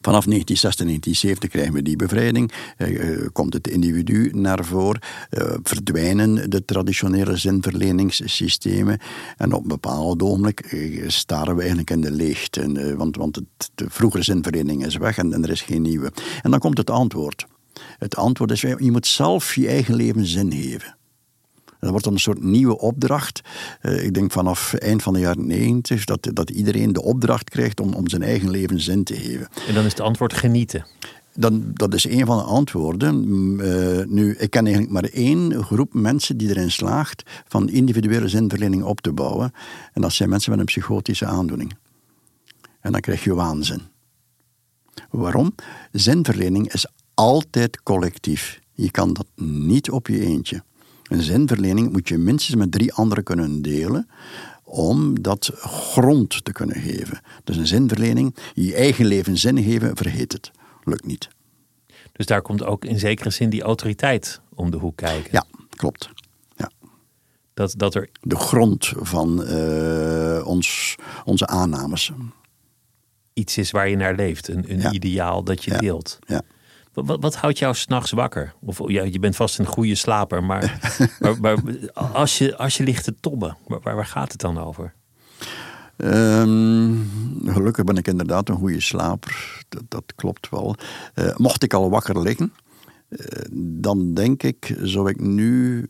[0.00, 2.52] Vanaf 1960, 1970 krijgen we die bevrijding.
[2.76, 5.00] Eh, eh, komt het individu naar voren.
[5.30, 8.98] eh, verdwijnen de traditionele zinverleningssystemen.
[9.36, 10.74] En op een bepaald ogenblik
[11.06, 12.60] staren we eigenlijk in de leegte.
[12.60, 16.12] Eh, want want het, de vroegere zinverlening is weg en, en er is geen nieuwe.
[16.42, 17.46] En dan komt het antwoord.
[17.98, 20.96] Het antwoord is, je moet zelf je eigen leven zin geven.
[21.86, 23.40] Dat wordt dan een soort nieuwe opdracht.
[23.80, 27.80] Eh, ik denk vanaf eind van de jaren negentig dat, dat iedereen de opdracht krijgt
[27.80, 29.48] om, om zijn eigen leven zin te geven.
[29.68, 30.86] En dan is het antwoord genieten.
[31.34, 33.14] Dan, dat is een van de antwoorden.
[33.60, 38.82] Eh, nu, ik ken eigenlijk maar één groep mensen die erin slaagt van individuele zinverlening
[38.82, 39.52] op te bouwen.
[39.92, 41.76] En dat zijn mensen met een psychotische aandoening.
[42.80, 43.80] En dan krijg je waanzin.
[45.10, 45.54] Waarom?
[45.92, 48.60] Zinverlening is altijd collectief.
[48.72, 50.62] Je kan dat niet op je eentje.
[51.08, 54.08] Een zinverlening moet je minstens met drie anderen kunnen delen
[54.64, 57.20] om dat grond te kunnen geven.
[57.44, 60.50] Dus een zinverlening, je eigen leven zin geven, vergeet het.
[60.84, 61.28] Lukt niet.
[62.12, 65.30] Dus daar komt ook in zekere zin die autoriteit om de hoek kijken.
[65.32, 66.10] Ja, klopt.
[66.56, 66.70] Ja.
[67.54, 68.10] Dat, dat er...
[68.20, 70.94] De grond van uh, ons,
[71.24, 72.12] onze aannames.
[73.32, 76.18] Iets is waar je naar leeft, een, een ideaal dat je deelt.
[76.26, 76.42] Ja.
[77.04, 78.54] Wat, wat, houdt jou s'nachts wakker?
[78.60, 81.58] Of ja, je bent vast een goede slaper, maar, maar, maar,
[81.94, 84.94] als, je, als je ligt te tobben, waar, waar gaat het dan over?
[85.96, 87.10] Um,
[87.46, 89.64] gelukkig ben ik inderdaad een goede slaper.
[89.68, 90.76] Dat, dat klopt wel.
[91.14, 92.52] Uh, mocht ik al wakker liggen,
[93.52, 95.84] dan denk ik, zou ik nu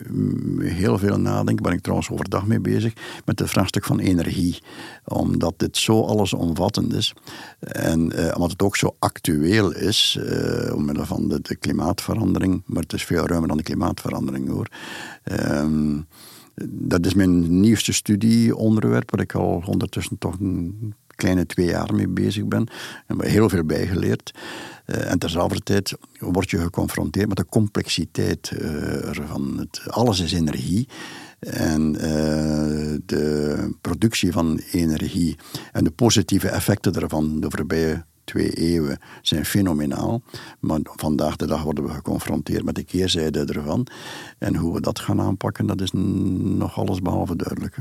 [0.59, 2.93] heel veel nadenken, ben ik trouwens overdag mee bezig,
[3.25, 4.59] met het vraagstuk van energie.
[5.05, 7.13] Omdat dit zo allesomvattend is.
[7.59, 10.19] En uh, omdat het ook zo actueel is,
[10.73, 12.63] omwille van de, de, klimaatverandering.
[12.65, 14.67] Maar het is veel ruimer dan de klimaatverandering hoor.
[15.31, 16.07] Um,
[16.63, 22.07] dat is mijn nieuwste studieonderwerp, waar ik al ondertussen toch een kleine twee jaar mee
[22.07, 22.67] bezig ben.
[23.05, 24.33] En heel veel bijgeleerd.
[24.87, 29.57] Uh, en terzelfde tijd word je geconfronteerd met de complexiteit uh, ervan.
[29.57, 30.87] Het, alles is energie.
[31.39, 32.01] En uh,
[33.05, 35.37] de productie van energie
[35.71, 40.21] en de positieve effecten daarvan de voorbije twee eeuwen zijn fenomenaal.
[40.59, 43.87] Maar vandaag de dag worden we geconfronteerd met de keerzijde ervan.
[44.37, 47.77] En hoe we dat gaan aanpakken, dat is nog alles behalve duidelijk.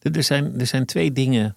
[0.00, 1.56] Er zijn, er zijn twee dingen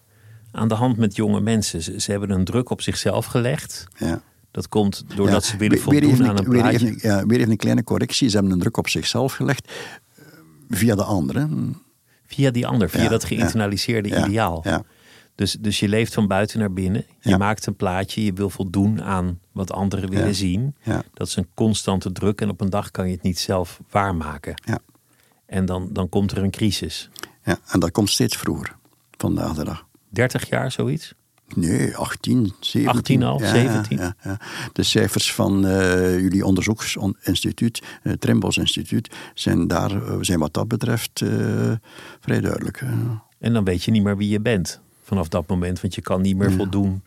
[0.51, 1.81] aan de hand met jonge mensen.
[1.81, 3.87] Ze, ze hebben een druk op zichzelf gelegd.
[3.97, 4.21] Ja.
[4.51, 6.77] Dat komt doordat ze willen voldoen aan een plaatje.
[6.79, 8.29] Weer even, ja, weer even een kleine correctie.
[8.29, 9.71] Ze hebben een druk op zichzelf gelegd
[10.15, 10.23] eh,
[10.69, 11.77] via de anderen.
[12.25, 14.61] Via die ander, via dat geïnternaliseerde ideaal.
[14.63, 14.83] Ja.
[15.35, 17.05] Dus, dus je leeft van buiten naar binnen.
[17.19, 18.23] Je maakt een plaatje.
[18.23, 20.75] Je wil voldoen aan wat anderen willen zien.
[21.13, 22.41] Dat is een constante druk.
[22.41, 24.61] En op een dag kan je het niet zelf waarmaken.
[24.65, 24.79] Ja.
[25.45, 27.09] En dan, dan komt er een crisis.
[27.43, 28.75] Ja, en dat komt steeds vroeger.
[29.17, 29.85] Vandaag de dag.
[30.11, 31.13] 30 jaar zoiets?
[31.55, 32.87] Nee, 18, 17.
[32.87, 33.97] 18 al, 17?
[33.97, 34.39] Ja, ja,
[34.73, 40.53] De cijfers van uh, jullie onderzoeksinstituut, het uh, Trimbos Instituut, zijn, daar, uh, zijn wat
[40.53, 41.71] dat betreft uh,
[42.19, 42.83] vrij duidelijk.
[43.39, 46.21] En dan weet je niet meer wie je bent vanaf dat moment, want je kan
[46.21, 47.01] niet meer voldoen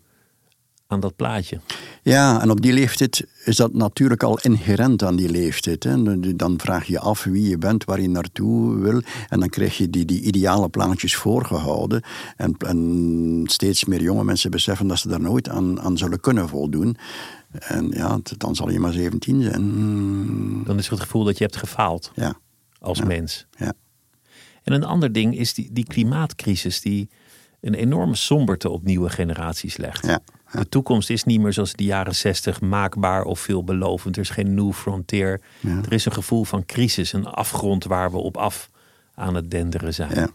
[0.87, 1.61] aan dat plaatje.
[2.03, 5.85] Ja, en op die leeftijd is dat natuurlijk al inherent aan die leeftijd.
[5.85, 6.20] Hè.
[6.37, 9.03] Dan vraag je af wie je bent, waar je naartoe wil.
[9.28, 12.03] En dan krijg je die, die ideale plaatjes voorgehouden.
[12.37, 16.49] En, en steeds meer jonge mensen beseffen dat ze daar nooit aan, aan zullen kunnen
[16.49, 16.97] voldoen.
[17.59, 20.64] En ja, dan zal je maar 17 zijn.
[20.64, 22.37] Dan is het gevoel dat je hebt gefaald ja.
[22.78, 23.05] als ja.
[23.05, 23.47] mens.
[23.59, 23.72] Ja.
[24.62, 27.09] En een ander ding is die, die klimaatcrisis die
[27.61, 30.07] een enorme somberte op nieuwe generaties legt.
[30.07, 30.20] Ja.
[30.59, 34.16] De toekomst is niet meer zoals de jaren zestig maakbaar of veelbelovend.
[34.16, 35.40] Er is geen new frontier.
[35.61, 35.80] Ja.
[35.84, 38.70] Er is een gevoel van crisis, een afgrond waar we op af
[39.14, 40.14] aan het denderen zijn.
[40.14, 40.28] Ja.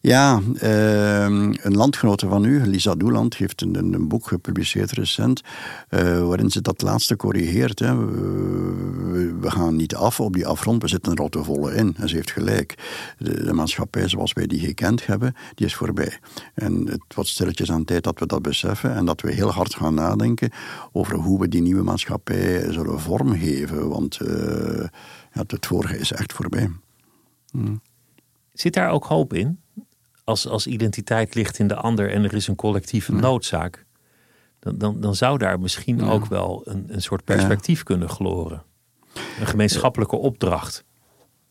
[0.00, 5.42] Ja, uh, een landgenote van u, Lisa Doeland, heeft een, een boek gepubliceerd recent,
[5.90, 7.78] uh, waarin ze dat laatste corrigeert.
[7.78, 7.96] Hè.
[9.40, 11.94] We, gaan niet af op die afgrond, we zitten er al te volle in.
[11.98, 12.74] En ze heeft gelijk.
[13.18, 16.18] De, maatschappij zoals wij die gekend hebben, die is voorbij.
[16.54, 19.74] En het wordt stilletjes aan tijd dat we dat beseffen en dat we heel hard
[19.74, 20.50] gaan nadenken
[20.92, 23.88] over hoe we die nieuwe maatschappij zullen vormgeven.
[23.88, 24.18] Want
[25.32, 26.70] ja, het vorige is echt voorbij.
[27.50, 27.80] Hmm.
[28.52, 29.58] Zit daar ook hoop in?
[30.28, 33.20] Als, als identiteit ligt in de ander en er is een collectieve ja.
[33.20, 33.84] noodzaak,
[34.58, 36.10] dan, dan, dan zou daar misschien ja.
[36.10, 37.84] ook wel een, een soort perspectief ja.
[37.84, 38.62] kunnen gloren.
[39.40, 40.84] Een gemeenschappelijke opdracht.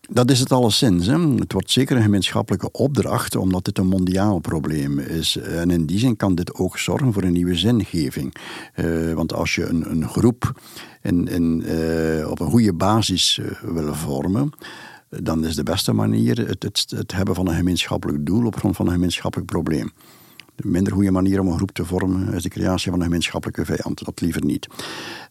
[0.10, 1.06] Dat is het alleszins.
[1.06, 1.20] Hè?
[1.36, 5.36] Het wordt zeker een gemeenschappelijke opdracht, omdat dit een mondiaal probleem is.
[5.36, 8.36] En in die zin kan dit ook zorgen voor een nieuwe zingeving.
[8.76, 10.62] Uh, want als je een, een groep
[11.02, 14.52] in, in, uh, op een goede basis uh, wil vormen,
[15.10, 18.76] dan is de beste manier het, het, het, hebben van een gemeenschappelijk doel op grond
[18.76, 19.92] van een gemeenschappelijk probleem.
[20.56, 23.66] De minder goede manier om een groep te vormen is de creatie van een gemeenschappelijke
[23.66, 24.06] vijand.
[24.06, 24.68] Dat liever niet.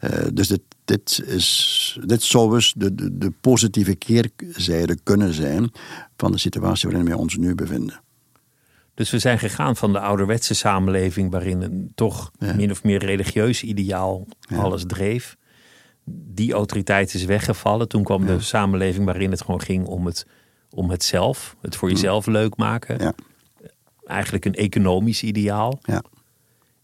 [0.00, 5.70] Uh, dus dit, dit, is, dit zou dus de, de, de, positieve keerzijde kunnen zijn
[6.16, 8.00] van de situatie waarin wij ons nu bevinden.
[8.94, 12.54] Dus we zijn gegaan van de ouderwetse samenleving waarin een toch ja.
[12.54, 14.56] min of meer religieus ideaal ja.
[14.56, 15.36] alles dreef
[16.08, 17.88] die autoriteit is weggevallen.
[17.88, 18.34] Toen kwam ja.
[18.34, 20.26] de samenleving waarin het gewoon ging om het,
[20.70, 21.56] om het zelf.
[21.60, 22.98] Het voor jezelf leuk maken.
[22.98, 23.14] Ja.
[24.04, 25.78] Eigenlijk een economisch ideaal.
[25.82, 26.02] Ja.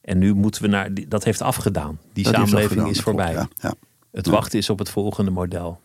[0.01, 0.89] En nu moeten we naar...
[1.09, 1.99] Dat heeft afgedaan.
[2.13, 3.35] Die dat samenleving afgedaan, is voorbij.
[3.35, 3.75] Klopt, ja.
[4.13, 5.81] Het wachten is op het volgende model.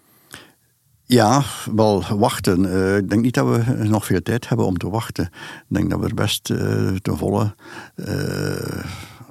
[1.04, 1.44] Ja,
[1.76, 2.64] wel wachten.
[2.64, 5.26] Uh, ik denk niet dat we nog veel tijd hebben om te wachten.
[5.26, 6.60] Ik denk dat we er best uh,
[6.96, 7.56] te volle
[7.96, 8.84] uh,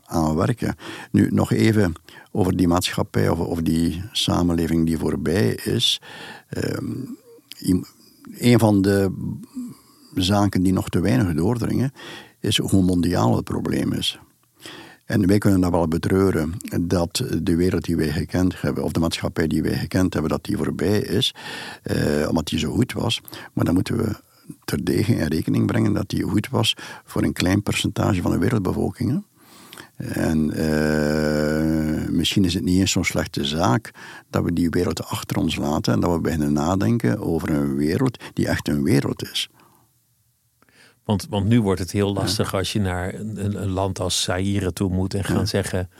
[0.04, 0.76] aan werken.
[1.10, 1.94] Nu nog even
[2.36, 6.00] over die maatschappij of over die samenleving die voorbij is.
[6.78, 7.18] Um,
[8.38, 9.12] een van de
[10.14, 11.92] zaken die nog te weinig doordringen,
[12.40, 14.18] is hoe mondiaal het probleem is.
[15.04, 19.00] En wij kunnen dat wel betreuren, dat de wereld die wij gekend hebben, of de
[19.00, 21.34] maatschappij die wij gekend hebben, dat die voorbij is,
[21.82, 23.20] eh, omdat die zo goed was.
[23.52, 24.14] Maar dan moeten we
[24.64, 29.24] terdege in rekening brengen dat die goed was voor een klein percentage van de wereldbevolking.
[29.96, 33.90] En uh, misschien is het niet eens zo'n slechte zaak
[34.30, 38.24] dat we die wereld achter ons laten en dat we beginnen nadenken over een wereld
[38.32, 39.48] die echt een wereld is.
[41.04, 44.72] Want, want nu wordt het heel lastig als je naar een, een, land als Zaire
[44.72, 45.90] toe moet en gaan zeggen: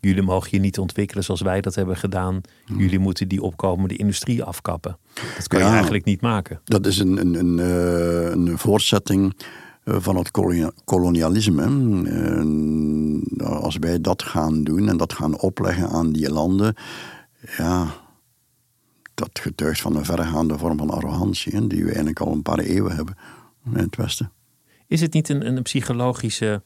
[0.00, 2.40] jullie mogen je niet ontwikkelen zoals wij dat hebben gedaan.
[2.76, 4.98] Jullie moeten die opkomende industrie afkappen.
[5.36, 6.60] Dat kan je eigenlijk niet maken.
[6.64, 9.46] Dat is een, een, een, eh, een voortzetting eh,
[9.88, 10.30] van het
[10.84, 11.64] kolonialisme.
[13.44, 16.74] als wij dat gaan doen en dat gaan opleggen aan die landen,
[17.56, 17.94] ja,
[19.14, 22.94] dat getuigt van een verregaande vorm van arrogantie, die we eigenlijk al een paar eeuwen
[22.96, 23.16] hebben
[23.64, 24.32] in het Westen.
[24.86, 26.62] Is het niet een, een psychologische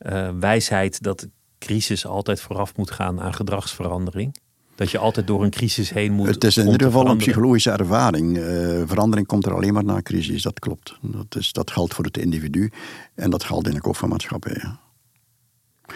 [0.00, 4.36] uh, wijsheid dat crisis altijd vooraf moet gaan aan gedragsverandering?
[4.76, 6.26] Dat je altijd door een crisis heen moet.
[6.26, 8.36] Het is in ieder geval een psychologische ervaring.
[8.36, 8.44] Uh,
[8.86, 10.98] verandering komt er alleen maar na crisis, dat klopt.
[11.00, 12.70] Dat, is, dat geldt voor het individu
[13.14, 14.78] en dat geldt eigenlijk ook voor maatschappijen.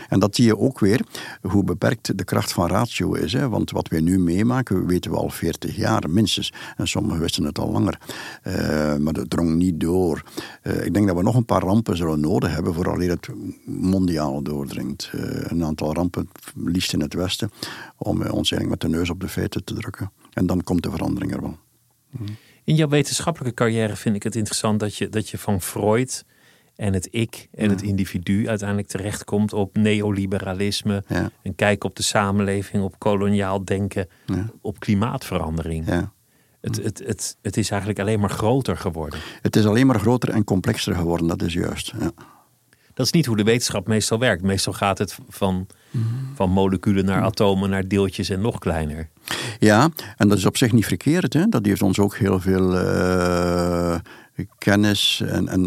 [0.09, 1.01] En dat zie je ook weer,
[1.43, 3.32] hoe beperkt de kracht van ratio is.
[3.32, 3.49] Hè?
[3.49, 6.53] Want wat wij nu meemaken, weten we al 40 jaar minstens.
[6.76, 7.99] En sommigen wisten het al langer.
[8.45, 10.22] Uh, maar dat drong niet door.
[10.62, 13.28] Uh, ik denk dat we nog een paar rampen zullen nodig hebben vooraleer het
[13.64, 15.11] mondiaal doordringt.
[15.14, 17.51] Uh, een aantal rampen, liefst in het Westen,
[17.97, 20.12] om ons eigenlijk met de neus op de feiten te drukken.
[20.32, 21.59] En dan komt de verandering er wel.
[22.64, 26.24] In jouw wetenschappelijke carrière vind ik het interessant dat je, dat je van Freud
[26.81, 31.31] en het ik en het individu uiteindelijk terechtkomt op neoliberalisme, ja.
[31.43, 34.09] een kijk op de samenleving, op koloniaal denken,
[34.61, 35.87] op klimaatverandering.
[35.87, 36.12] Ja.
[36.61, 39.20] Het, het, het, het is eigenlijk alleen maar groter geworden.
[39.43, 41.93] Het is alleen maar groter en complexer geworden, dat is juist.
[41.99, 42.11] Ja.
[42.95, 44.43] Dat is niet hoe de wetenschap meestal werkt.
[44.43, 46.05] Meestal gaat het van, mhm.
[46.35, 49.09] van moleculen naar atomen, naar deeltjes en nog kleiner.
[49.59, 51.33] Ja, en dat is op zich niet verkeerd.
[51.33, 51.49] Hè?
[51.49, 53.99] Dat heeft ons ook heel veel uh,
[54.59, 55.66] kennis en, en,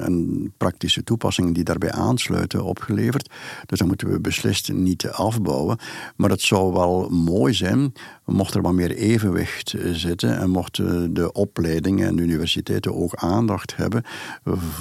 [0.00, 3.30] en, praktische toepassingen die daarbij aansluiten opgeleverd.
[3.66, 5.78] Dus dat moeten we beslist niet afbouwen.
[6.16, 7.92] Maar het zou wel mooi zijn
[8.24, 13.76] mocht er wat meer evenwicht zitten en mochten de opleidingen en de universiteiten ook aandacht
[13.76, 14.02] hebben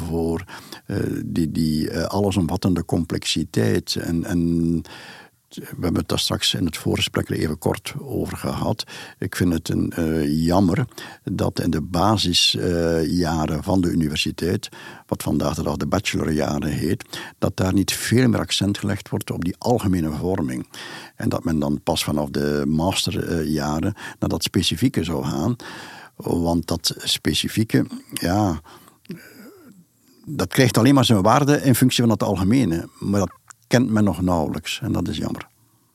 [0.08, 0.44] voor
[0.88, 4.82] uh, die, die uh, allesomvattende complexiteit en
[5.56, 8.84] we hebben het daar straks in het voorgesprek even kort over gehad.
[9.18, 10.86] Ik vind het een, uh, jammer
[11.24, 14.70] dat in de basisjaren van de universiteit,
[15.08, 19.32] wat vandaag de dag de bachelorjaren heet, dat daar niet veel meer accent gelegd wordt
[19.32, 20.68] op die algemene vorming.
[21.16, 25.56] En dat men dan pas vanaf de masterjaren naar dat specifieke zou gaan.
[26.16, 28.62] Want dat specifieke, ja,
[30.26, 32.88] dat krijgt alleen maar zijn waarde in functie van het algemene.
[33.00, 33.32] Maar dat
[33.78, 34.80] kent men nog nauwelijks.
[34.82, 35.48] En dat is jammer.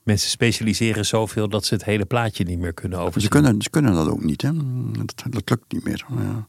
[0.03, 3.21] Mensen specialiseren zoveel dat ze het hele plaatje niet meer kunnen overzien.
[3.21, 4.41] Ze kunnen, ze kunnen dat ook niet.
[4.41, 4.51] Hè?
[4.91, 6.05] Dat, dat lukt niet meer.
[6.17, 6.47] Ja.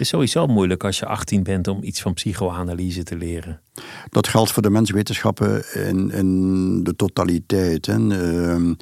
[0.00, 3.60] Het is sowieso moeilijk als je 18 bent om iets van psychoanalyse te leren.
[4.08, 7.86] Dat geldt voor de menswetenschappen in, in de totaliteit.
[7.86, 7.98] Hè.
[7.98, 8.74] Uh,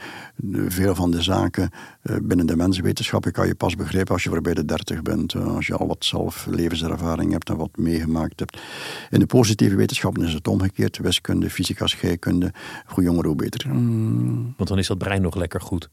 [0.69, 1.71] veel van de zaken
[2.03, 5.35] uh, binnen de menswetenschappen kan je pas begrijpen als je voorbij de 30 bent.
[5.35, 8.59] Uh, als je al wat zelf levenservaring hebt en wat meegemaakt hebt.
[9.11, 10.99] In de positieve wetenschappen is het omgekeerd.
[10.99, 12.53] Wiskunde, fysica, scheikunde.
[12.87, 13.69] Hoe jonger, hoe beter.
[13.69, 14.55] Mm.
[14.57, 15.91] Want dan is dat brein nog lekker goed.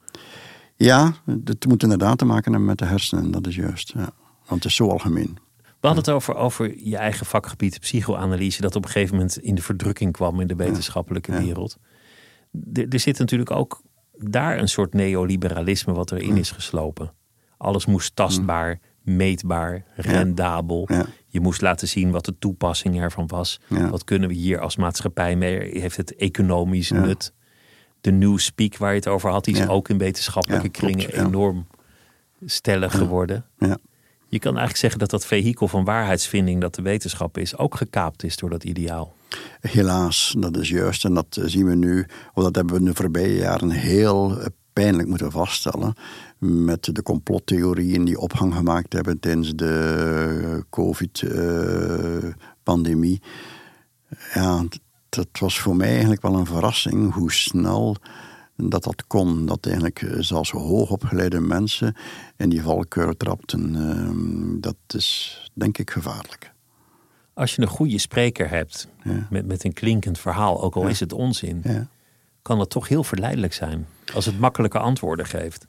[0.76, 1.14] Ja,
[1.46, 3.32] het moet inderdaad te maken hebben met de hersenen.
[3.32, 3.94] Dat is juist.
[3.96, 4.14] Ja.
[4.48, 5.38] Want het is zo algemeen.
[5.86, 9.56] We hadden het over, over je eigen vakgebied, psychoanalyse, dat op een gegeven moment in
[9.56, 11.78] de verdrukking kwam in de wetenschappelijke wereld.
[12.74, 13.82] Er, zit natuurlijk ook
[14.18, 17.14] daar een soort neoliberalisme wat erin is geslopen.
[17.58, 20.90] Alles moest tastbaar, meetbaar, rendabel.
[21.28, 23.60] Je moest laten zien wat de toepassing ervan was.
[23.68, 25.80] Wat kunnen we hier als maatschappij mee?
[25.80, 27.34] Heeft het economisch nut?
[28.02, 31.68] De New Speak waar je het over had, die is ook in wetenschappelijke kringen enorm
[32.46, 33.46] stellig geworden.
[33.58, 33.78] Ja.
[34.36, 38.24] Je kan eigenlijk zeggen dat dat vehikel van waarheidsvinding dat de wetenschap is, ook gekaapt
[38.24, 39.16] is door dat ideaal.
[39.60, 41.06] Helaas, dat is juist.
[41.06, 44.38] En dat zien we nu, of dat hebben we de voorbije jaren heel
[44.74, 45.94] pijnlijk moeten vaststellen.
[46.40, 53.22] Met de complottheorieën die opgang gemaakt hebben tijdens de COVID-pandemie.
[54.34, 54.64] Ja,
[55.10, 57.98] dat was voor mij eigenlijk wel een verrassing hoe snel
[58.56, 59.46] dat dat kon.
[59.46, 61.96] Dat eigenlijk eh, zelfs hoogopgeleide mensen
[62.38, 63.76] in die valkuil trapten.
[63.76, 66.54] Ehm, dat is denk ik gevaarlijk.
[67.34, 68.88] Als je een goede spreker hebt
[69.30, 71.88] met, met een klinkend verhaal, ook al is het onzin, ja.
[72.42, 75.68] kan dat toch heel verleidelijk zijn als het makkelijke antwoorden geeft.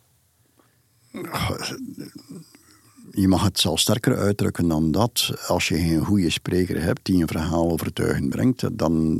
[3.11, 5.32] Je mag het zelfs sterker uitdrukken dan dat.
[5.47, 9.18] Als je geen goede spreker hebt die een verhaal overtuigend brengt, dan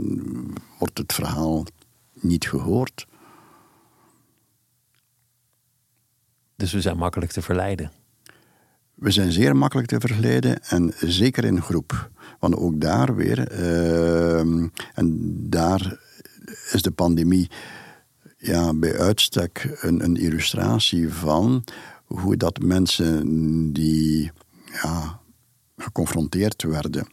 [0.79, 1.65] wordt het verhaal
[2.13, 3.07] niet gehoord.
[6.57, 7.93] Dus we zijn makkelijk te verleiden.
[8.95, 12.11] We zijn zeer makkelijk te verleiden en zeker in groep.
[12.39, 15.99] Want ook daar weer, ehm, en daar
[16.73, 17.51] is de pandemie
[18.39, 21.65] ja, bij uitstek een, een illustratie van
[22.05, 24.31] hoe dat mensen die
[24.83, 25.21] ja,
[25.77, 27.07] geconfronteerd werden.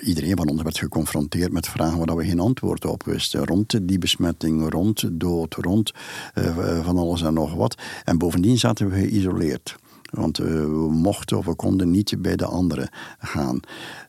[0.00, 3.44] Iedereen van ons werd geconfronteerd met vragen waar we geen antwoord op wisten.
[3.44, 5.92] Rond die besmetting, rond dood, rond
[6.34, 7.78] uh, van alles en nog wat.
[8.04, 9.76] En bovendien zaten we geïsoleerd.
[10.10, 13.60] Want uh, we mochten of we konden niet bij de anderen gaan.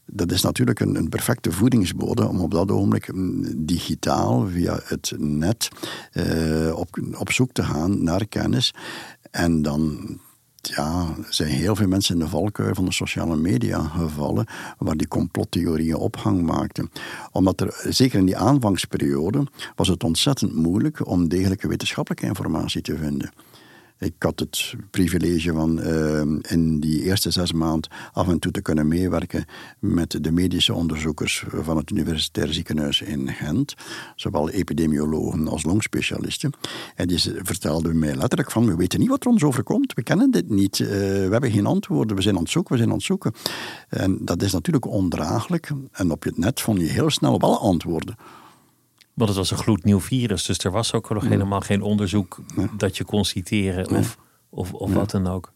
[0.05, 5.13] Dat is natuurlijk een, een, perfecte voedingsbode om op dat ogenblik mm, digitaal via het
[5.17, 5.69] net
[6.13, 8.73] uh, op, op zoek te gaan naar kennis.
[9.32, 9.99] En dan
[10.76, 14.45] ja, zijn heel veel mensen in de valkuil van de sociale media gevallen,
[14.78, 16.91] waar die complottheorieën ophang maakten.
[17.32, 19.43] Omdat er, zeker in die aanvangsperiode,
[19.76, 23.32] was het ontzettend moeilijk om degelijke wetenschappelijke informatie te vinden.
[23.99, 26.19] Ik had het privilege van uh,
[26.51, 29.45] in die eerste zes maanden af en toe te kunnen meewerken
[29.79, 33.73] met de medische onderzoekers van het Universitair Ziekenhuis in Gent,
[34.15, 36.51] zowel epidemiologen als longspecialisten.
[36.95, 40.31] En die vertelden mij letterlijk van, we weten niet wat er ons overkomt, we kennen
[40.31, 43.01] dit niet, uh, we hebben geen antwoorden, we zijn aan het zoeken, we zijn aan
[43.01, 43.31] het.
[43.89, 45.71] En dat is natuurlijk ondraaglijk.
[45.91, 48.15] En op het net vond je heel snel wel antwoorden.
[49.18, 52.39] Want het was een gloednieuw virus, dus er was ook nog helemaal geen onderzoek
[52.78, 54.18] dat je kon citeren of,
[54.49, 55.53] of, of wat dan ook.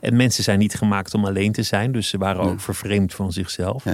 [0.00, 3.32] En mensen zijn niet gemaakt om alleen te zijn, dus ze waren ook vervreemd van
[3.32, 3.84] zichzelf.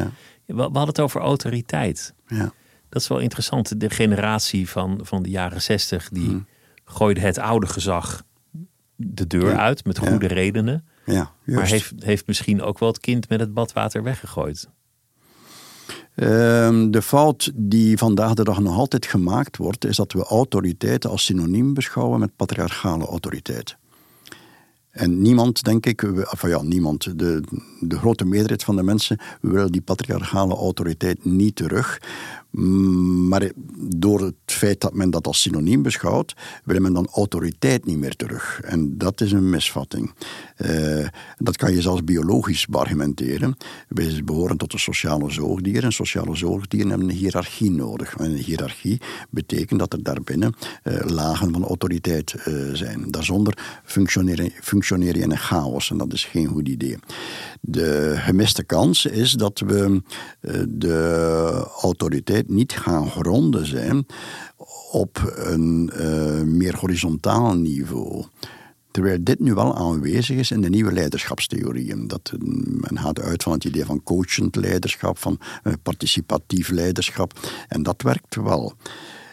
[0.47, 2.14] We, we hadden het over autoriteit.
[2.27, 2.53] Ja.
[2.89, 3.81] Dat is wel interessant.
[3.81, 6.47] De generatie van, van de jaren zestig, die Mm.
[6.85, 8.23] gooide het oude gezag
[8.97, 10.87] de deur uit met goede redenen.
[11.05, 14.69] Ja, Maar heeft, heeft misschien ook wel het kind met het badwater weggegooid.
[16.19, 21.11] Ehm, de fout die vandaag de dag nog altijd gemaakt wordt, is dat we autoriteiten
[21.11, 23.77] als synoniem beschouwen met patriarchale autoriteit.
[24.91, 27.43] En niemand, denk ik, we- ja, niemand, de,
[27.81, 32.01] de grote meerderheid van de mensen wil die patriarchale autoriteit niet terug.
[33.28, 37.98] Maar door het feit dat men dat als synoniem beschouwt, wil men dan autoriteit niet
[37.98, 38.61] meer terug.
[38.61, 40.12] En dat is een misvatting.
[40.56, 41.06] Eh,
[41.36, 43.56] dat kan je zelfs biologisch argumenteren.
[43.88, 45.82] Wij behoren tot de sociale zoogdieren.
[45.82, 48.16] En sociale zoogdieren hebben een hiërarchie nodig.
[48.16, 49.00] En een hiërarchie
[49.30, 53.11] betekent dat er daarbinnen eh, lagen van autoriteit eh, zijn.
[53.11, 56.96] Daarzonder functioneer je in een chaos en dat is geen goed idee.
[57.61, 60.02] De gemiste kans is dat we
[60.40, 64.06] eh, de autoriteit niet gaan gronden zijn
[64.92, 68.24] op een eh, meer horizontaal niveau.
[68.90, 72.09] Terwijl dit nu wel aanwezig is in de nieuwe leiderschapstheorieën.
[72.09, 72.38] Dat, eh,
[72.80, 75.38] men gaat uit van het idee van coachend leiderschap, van
[75.82, 77.38] participatief leiderschap.
[77.68, 78.72] En dat werkt wel.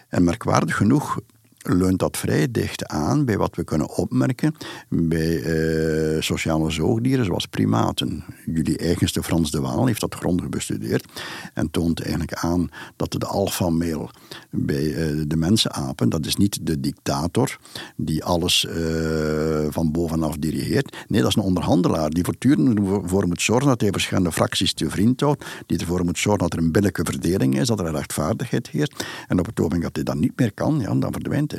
[0.09, 1.19] En merkwaardig genoeg
[1.67, 4.55] leunt dat vrij dicht aan bij wat we kunnen opmerken
[4.89, 8.23] bij eh, sociale zoogdieren zoals primaten.
[8.45, 11.05] Jullie eigenste Frans de Waal heeft dat grondig bestudeerd
[11.53, 14.09] en toont eigenlijk aan dat de alpha-mail
[14.49, 17.57] bij eh, de mensenapen, dat is niet de dictator
[17.95, 20.95] die alles eh, van bovenaf dirigeert.
[21.07, 24.89] Nee, dat is een onderhandelaar die voortdurend ervoor moet zorgen dat hij verschillende fracties te
[24.89, 28.69] vriend houdt, die ervoor moet zorgen dat er een billijke verdeling is, dat er rechtvaardigheid
[28.69, 29.05] heerst.
[29.27, 31.54] En op het ogenblik dat hij dat niet meer kan, ja, dan verdwijnt.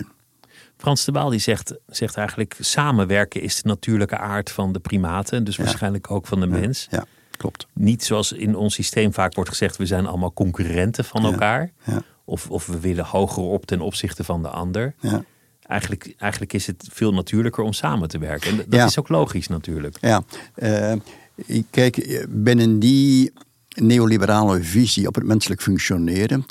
[0.76, 5.44] Frans de Waal die zegt, zegt eigenlijk samenwerken is de natuurlijke aard van de primaten.
[5.44, 6.86] Dus waarschijnlijk ook van de mens.
[6.90, 7.04] Ja,
[7.36, 7.66] klopt.
[7.74, 11.72] Niet zoals in ons systeem vaak wordt gezegd, we zijn allemaal concurrenten van elkaar.
[11.84, 14.94] Ja, Of, of we willen hoger op ten opzichte van de ander.
[15.00, 15.24] ja.
[15.62, 18.50] Eigenlijk, eigenlijk is het veel natuurlijker om samen te werken.
[18.50, 18.84] En dat Ja.
[18.84, 19.96] is ook logisch natuurlijk.
[20.00, 20.22] Ja,
[20.54, 20.92] eh,
[21.70, 23.32] kijk, binnen die
[23.74, 26.46] neoliberale visie op het menselijk functioneren.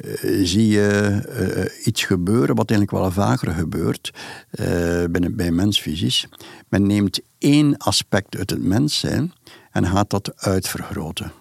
[0.00, 4.12] Eh, zie je eh, iets gebeuren wat eigenlijk wel vaker gebeurt
[4.50, 6.28] eh, binnen, bij mensvisies.
[6.68, 9.32] Men neemt één aspect uit het mens zijn
[9.70, 11.32] en gaat dat uitvergroten.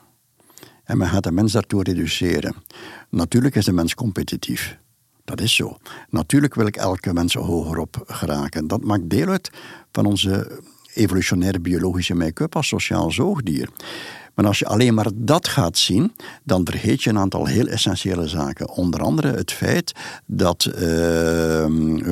[0.83, 2.55] En men gaat de mens daartoe reduceren.
[3.09, 4.77] Natuurlijk is de mens competitief.
[5.23, 5.77] Dat is zo.
[6.09, 8.67] Natuurlijk wil ik elke mens hoger op geraken.
[8.67, 9.49] Dat maakt deel uit
[9.91, 10.61] van onze
[10.93, 13.69] evolutionaire biologische make-up als sociaal zoogdier.
[14.35, 18.27] Maar als je alleen maar dat gaat zien, dan vergeet je een aantal heel essentiële
[18.27, 18.69] zaken.
[18.69, 19.91] Onder andere het feit
[20.25, 20.81] dat eh,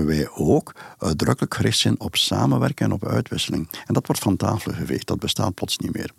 [0.05, 3.69] wij ook uitdrukkelijk gericht zijn op samenwerken en op uitwisseling.
[3.85, 6.11] En dat wordt van tafel geveegd, dat bestaat plots niet meer.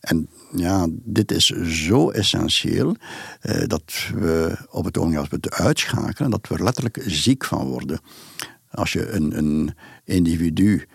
[0.00, 1.46] En ja, dit is
[1.86, 2.96] zo essentieel
[3.40, 3.82] eh, dat
[4.14, 8.00] we op het ogenblik als we het uitschakelen, dat we er letterlijk ziek van worden.
[8.70, 9.74] Als je een, een
[10.04, 10.86] individu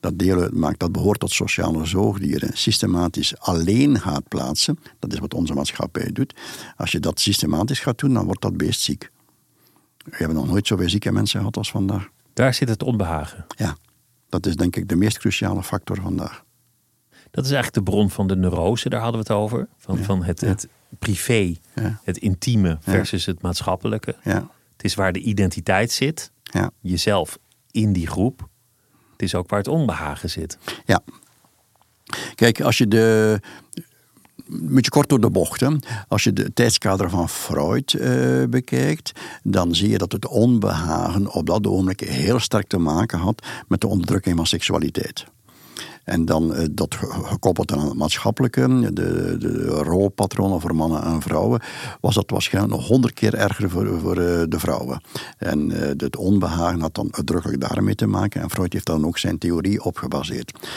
[0.00, 5.34] dat deel uitmaakt, dat behoort tot sociale zoogdieren, systematisch alleen gaat plaatsen, dat is wat
[5.34, 6.34] onze maatschappij doet.
[6.76, 9.10] Als je dat systematisch gaat doen, dan wordt dat beest ziek.
[10.04, 12.10] We hebben nog nooit zoveel zieke mensen gehad als vandaag.
[12.32, 13.46] Daar zit het onbehagen.
[13.56, 13.76] Ja,
[14.28, 16.44] dat is denk ik de meest cruciale factor vandaag.
[17.30, 19.68] Dat is eigenlijk de bron van de neurose, daar hadden we het over.
[19.76, 22.00] Van, van het, het privé, Ja.
[22.04, 24.16] het intieme versus het maatschappelijke.
[24.24, 27.38] Ja, Het is waar de identiteit zit, ja, jezelf
[27.70, 28.48] in die groep.
[29.20, 30.58] Het is ook waar het onbehagen zit.
[30.84, 31.00] ja.
[32.34, 33.40] Kijk, als je de.
[34.50, 35.60] Een beetje kort door de bocht.
[35.60, 35.68] Hè.
[36.08, 39.12] Als je de tijdskader van Freud eh, bekijkt,
[39.42, 43.80] dan zie je dat het onbehagen op dat ogenblik heel sterk te maken had met
[43.80, 45.26] de onderdrukking van seksualiteit.
[46.04, 51.22] En dan eh, dat ge- gekoppeld aan het maatschappelijke, de, de rolpatronen voor mannen en
[51.22, 51.60] vrouwen,
[52.00, 55.02] was dat waarschijnlijk nog honderd keer erger voor, voor eh, de vrouwen.
[55.38, 58.40] En eh, het onbehagen had dan uitdrukkelijk daarmee te maken.
[58.42, 60.68] En Freud heeft dan ook zijn theorie op gebaseerd.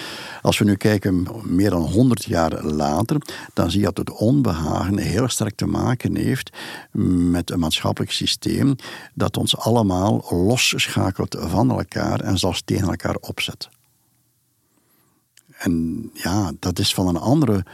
[0.42, 3.18] Als we nu kijken, meer dan 100 jaar later,
[3.54, 6.58] dan zie je dat het onbehagen heel sterk te maken heeft
[7.32, 8.76] met een maatschappelijk systeem
[9.14, 13.70] dat ons allemaal losschakelt van elkaar en zelfs tegen elkaar opzet.
[15.64, 17.66] En ja, dat is van een andere,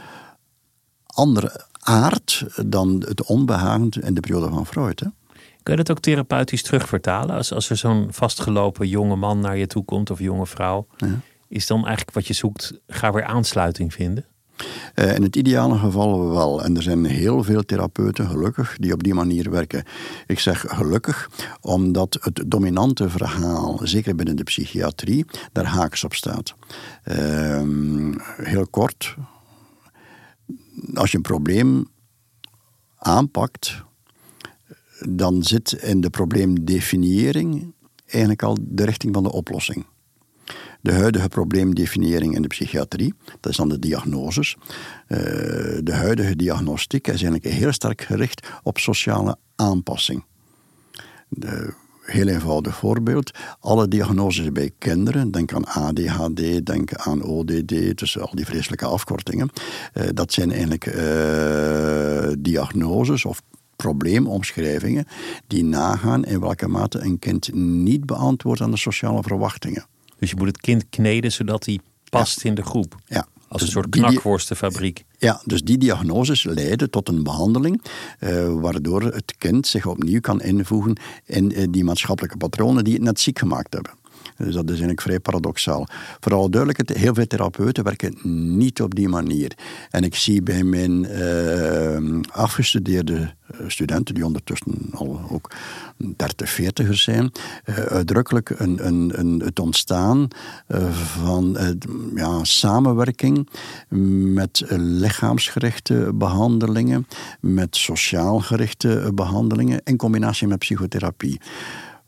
[1.06, 5.00] andere aard dan het onbehagen in de periode van Freud.
[5.00, 5.06] Hè?
[5.62, 7.36] Kun je dat ook therapeutisch terugvertalen?
[7.36, 11.20] Als, als er zo'n vastgelopen jonge man naar je toe komt of jonge vrouw, Ja.
[11.48, 14.24] is dan eigenlijk wat je zoekt, ga weer aansluiting vinden?
[14.94, 16.64] Eh, in het ideale geval wel.
[16.64, 19.84] En er zijn heel veel therapeuten, gelukkig, die op die manier werken.
[20.26, 21.30] Ik zeg gelukkig,
[21.60, 26.54] omdat het dominante verhaal, zeker binnen de psychiatrie, daar haaks op staat.
[27.02, 29.16] Ehm, heel kort,
[30.94, 31.88] als je een probleem
[32.98, 33.82] aanpakt,
[35.08, 37.72] dan zit in de probleemdefiniëring
[38.06, 39.86] eigenlijk al de richting van de oplossing.
[40.80, 44.56] De huidige probleemdefiniëring in de psychiatrie, dat is dan de diagnoses.
[45.06, 45.18] Eh,
[45.82, 50.24] de huidige diagnostiek is eigenlijk heel sterk gericht op sociale aanpassing.
[51.28, 51.74] De,
[52.10, 53.30] heel eenvoudig voorbeeld.
[53.60, 59.50] Alle diagnoses bij kinderen, denk aan ADHD, denk aan ODD, tussen al die vreselijke afkortingen.
[59.92, 63.42] eh, dat zijn eigenlijk eh, diagnoses of
[63.76, 65.06] probleemomschrijvingen
[65.46, 69.86] die nagaan in welke mate een kind niet beantwoordt aan de sociale verwachtingen.
[70.20, 71.78] Dus je moet het kind kneden zodat hij
[72.10, 72.96] past in de groep.
[73.06, 73.26] Ja.
[73.48, 75.04] Als Dus een soort die- knakworstenfabriek.
[75.18, 77.82] Ja, dus die diagnoses leiden tot een behandeling
[78.18, 83.02] eh, waardoor het kind zich opnieuw kan invoegen in eh, die maatschappelijke patronen die het
[83.02, 83.92] net ziek gemaakt hebben.
[84.36, 85.86] Dus dat is eigenlijk vrij paradoxaal.
[86.20, 88.14] Voor alle duidelijkheid, heel veel therapeuten werken
[88.56, 89.52] niet op die manier.
[89.90, 95.50] En ik zie bij mijn eh, afgestudeerde eh, studenten, die ondertussen al ook
[96.16, 97.32] 30, 40 zijn,
[97.64, 100.28] eh, uitdrukkelijk een, een, een, het ontstaan
[100.92, 101.58] van
[102.14, 103.48] ja, samenwerking
[104.34, 107.06] met lichaamsgerichte behandelingen,
[107.40, 111.40] met sociaal gerichte eh, behandelingen in combinatie met psychotherapie.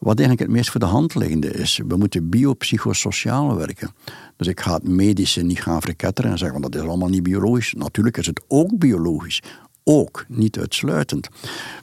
[0.02, 1.80] Wat eigenlijk het meest voor de hand liggende is.
[1.88, 3.90] We moeten biopsychosociaal werken.
[4.36, 7.22] Dus ik ga het medische niet gaan verketteren en zeggen, want dat is allemaal niet
[7.22, 7.74] biologisch.
[7.76, 9.42] Natuurlijk is het ook biologisch.
[9.84, 11.28] Ook, niet uitsluitend.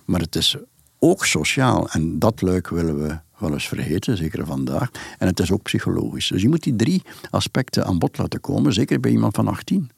[0.06, 0.56] Maar het is
[1.00, 1.90] ook sociaal.
[1.90, 4.90] En dat leuk willen we wel eens vergeten, zeker vandaag.
[5.18, 6.28] En het is ook psychologisch.
[6.28, 9.90] Dus je moet die drie aspecten aan bod laten komen, zeker bij iemand van 18.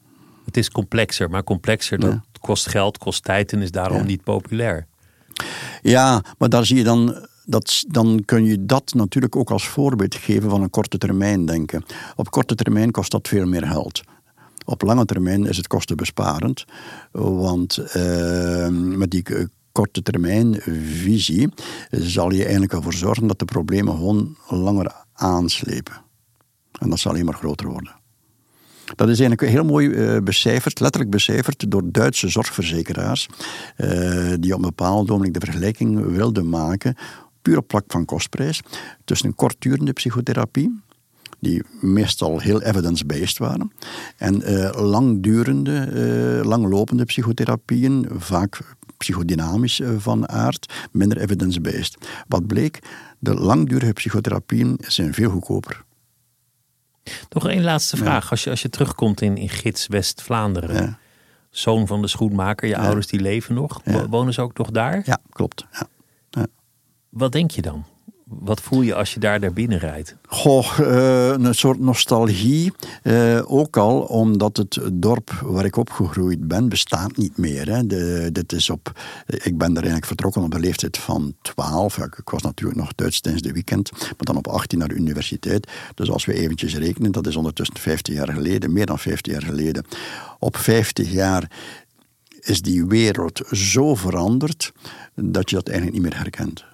[0.44, 2.22] Het is complexer, maar complexer dat Ja.
[2.40, 4.04] kost geld, kost tijd en is daarom Ja.
[4.04, 4.86] niet populair.
[5.82, 10.14] Ja, maar daar zie je dan, dat, dan kun je dat natuurlijk ook als voorbeeld
[10.14, 11.84] geven van een korte termijn denken.
[12.16, 14.02] Op korte termijn kost dat veel meer geld.
[14.64, 16.64] Op lange termijn is het kostenbesparend,
[17.12, 20.60] want eh, met die eh, korte termijn
[21.02, 21.48] visie
[21.90, 26.02] zal je eigenlijk ervoor zorgen dat de problemen gewoon langer aanslepen.
[26.78, 28.00] En dat zal alleen maar groter worden.
[28.94, 33.28] Dat is eigenlijk heel mooi eh, becijferd, letterlijk becijferd door Duitse zorgverzekeraars,
[33.76, 36.96] eh, die op een bepaald ogenblik de vergelijking wilden maken,
[37.42, 38.60] puur op vlak van kostprijs,
[39.04, 40.82] tussen een kortdurende psychotherapie,
[41.40, 43.72] die meestal heel evidence-based waren,
[44.16, 48.60] en eh, langdurende, eh, langlopende psychotherapieën, vaak
[48.96, 51.96] psychodynamisch eh, van aard, minder evidence-based.
[52.28, 52.78] Wat bleek?
[53.18, 55.84] De langdurige psychotherapieën zijn veel goedkoper.
[57.28, 58.30] Nog één laatste vraag.
[58.30, 60.98] Als, je, als je terugkomt in, in Gids West-Vlaanderen, Ja.
[61.50, 63.80] zoon van de schoenmaker, je ouders die leven nog,
[64.10, 65.02] wonen ze ook nog daar?
[65.04, 65.66] Ja, klopt.
[65.72, 65.86] Ja.
[67.12, 67.84] Wat denk je dan?
[68.24, 70.16] Wat voel je als je daar naar binnen rijdt?
[70.26, 72.72] Goh, eh, een soort nostalgie.
[73.02, 77.88] eh, ook al omdat het dorp waar ik opgegroeid ben, bestaat niet meer.
[77.88, 81.96] De, dit is op, ik ben daar eigenlijk vertrokken op de leeftijd van 12.
[81.96, 84.94] Ja, ik was natuurlijk nog Duits tijdens de weekend, maar dan op 18 naar de
[84.94, 85.70] universiteit.
[85.94, 89.42] Dus als we eventjes rekenen, dat is ondertussen 50 jaar geleden, meer dan 50 jaar
[89.42, 89.84] geleden.
[90.38, 91.50] Op 50 jaar
[92.40, 94.72] is die wereld zo veranderd
[95.14, 96.70] dat je dat eigenlijk niet meer herkent.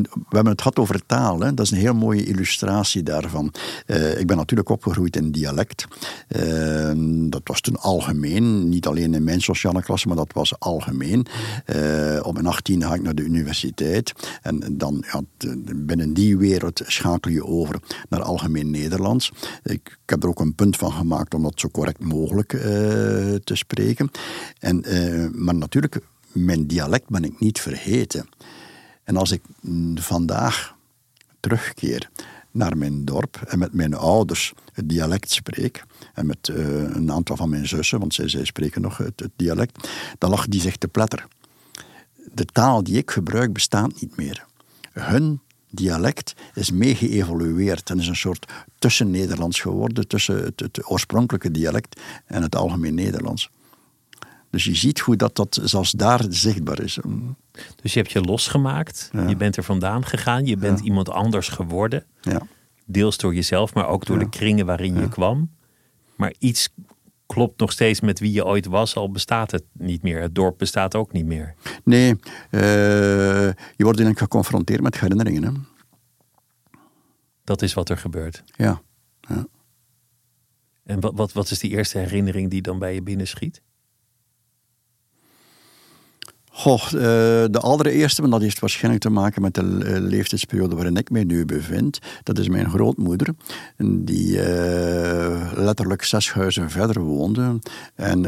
[0.00, 1.38] We hebben het gehad over taal.
[1.38, 3.52] Dat is een heel mooie illustratie daarvan.
[3.86, 5.86] Uh, ik ben natuurlijk opgegroeid in dialect.
[6.36, 6.92] Uh,
[7.30, 8.68] dat was toen algemeen.
[8.68, 11.26] Niet alleen in mijn sociale klasse, maar dat was algemeen.
[11.66, 14.12] Uh, op mijn 18 ga ik naar de universiteit.
[14.42, 15.20] En dan, ja,
[15.74, 19.32] binnen die wereld schakel je over naar algemeen Nederlands.
[19.62, 22.48] Ik, ik heb er ook een punt van gemaakt om dat zo correct mogelijk
[23.44, 24.10] te spreken.
[24.58, 24.84] En,
[25.34, 26.00] maar natuurlijk
[26.32, 28.28] mijn dialect ben ik niet vergeten.
[29.04, 29.42] En als ik
[29.94, 30.76] vandaag
[31.40, 32.10] terugkeer
[32.50, 35.84] naar mijn dorp en met mijn ouders het dialect spreek,
[36.14, 36.56] en met uh,
[36.94, 39.88] een aantal van mijn zussen, want zij, zij spreken nog het, dialect,
[40.18, 41.26] dan lachen die zich te pletter.
[42.32, 44.46] De taal die ik gebruik bestaat niet meer.
[44.92, 45.40] Hun
[45.70, 52.00] dialect is mee geëvolueerd en is een soort tussen-Nederlands geworden, tussen het, het oorspronkelijke dialect
[52.26, 53.50] en het algemeen Nederlands.
[54.50, 56.98] Dus je ziet hoe dat, dat zelfs daar zichtbaar is.
[57.82, 62.04] Dus je hebt je losgemaakt, je bent er vandaan gegaan, je bent iemand anders geworden.
[62.20, 62.42] Ja.
[62.86, 65.50] Deels door jezelf, maar ook door de kringen waarin je kwam.
[66.16, 66.68] Maar iets
[67.26, 70.20] klopt nog steeds met wie je ooit was, al bestaat het niet meer.
[70.20, 71.54] Het dorp bestaat ook niet meer.
[71.84, 72.60] Nee, uh,
[73.50, 75.44] je wordt eigenlijk geconfronteerd met herinneringen.
[75.44, 75.50] Hè?
[77.44, 78.42] Dat is wat er gebeurt.
[78.56, 78.82] Ja.
[79.20, 79.46] ja.
[80.84, 83.62] En wat, wat, wat is die eerste herinnering die dan bij je binnenschiet?
[86.54, 86.92] Goh, eh,
[87.50, 91.24] de allereerste, maar dat heeft waarschijnlijk te maken met de eh, leeftijdsperiode waarin ik mij
[91.24, 91.98] nu bevind.
[92.22, 93.28] Dat is mijn grootmoeder,
[93.76, 97.58] die uh, letterlijk zes huizen verder woonde.
[97.94, 98.22] En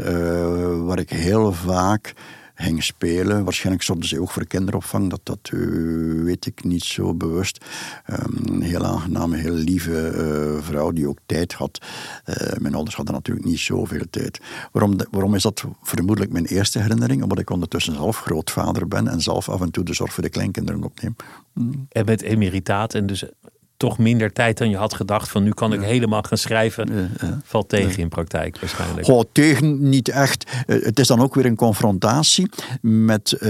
[0.85, 2.13] waar ik heel vaak
[2.55, 3.43] ging spelen.
[3.43, 7.65] Waarschijnlijk zorgde ze ook voor kinderopvang, dat, dat uh, weet ik niet zo bewust.
[8.09, 11.81] Um, een heel aangename, heel lieve uh, vrouw die ook tijd had.
[12.25, 14.41] Uh, mijn ouders hadden natuurlijk niet zoveel tijd.
[14.71, 17.21] Waarom, waarom is dat vermoedelijk mijn eerste herinnering?
[17.21, 20.29] Omdat ik ondertussen zelf grootvader ben en zelf af en toe de zorg voor de
[20.29, 21.15] kleinkinderen opneem.
[21.89, 23.25] En met emeritaat en dus
[23.77, 25.29] toch minder tijd dan je had gedacht.
[25.29, 27.11] Van nu kan ik helemaal gaan schrijven.
[27.43, 29.05] Valt tegen in praktijk waarschijnlijk.
[29.05, 30.51] Goh, tegen niet echt.
[30.67, 32.49] Eh, het is dan ook weer een confrontatie
[32.81, 33.49] met, uh,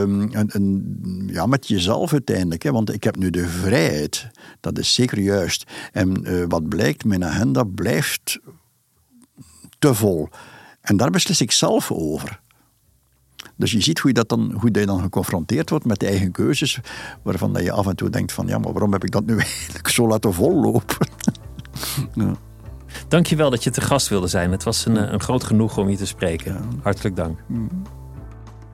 [0.00, 2.62] een, een, ja, met jezelf uiteindelijk.
[2.62, 2.72] Hè?
[2.72, 4.28] Want ik heb nu de vrijheid.
[4.60, 5.64] Dat is zeker juist.
[5.92, 8.38] En uh, wat blijkt, mijn agenda blijft
[9.78, 10.28] te vol.
[10.80, 12.40] En daar beslis ik zelf over.
[13.56, 16.32] Dus je ziet hoe je, dat dan, hoe je dan geconfronteerd wordt met de eigen
[16.32, 16.80] keuzes,
[17.22, 19.38] waarvan dat je af en toe denkt van ja, maar waarom heb ik dat nu
[19.48, 21.08] eigenlijk zo laten vollopen?
[22.14, 22.32] ja.
[23.08, 24.50] Dankjewel dat je te gast wilde zijn.
[24.50, 26.60] Het was een, een groot genoeg om je te spreken.
[26.82, 27.38] Hartelijk dank.
[27.46, 27.68] Mm.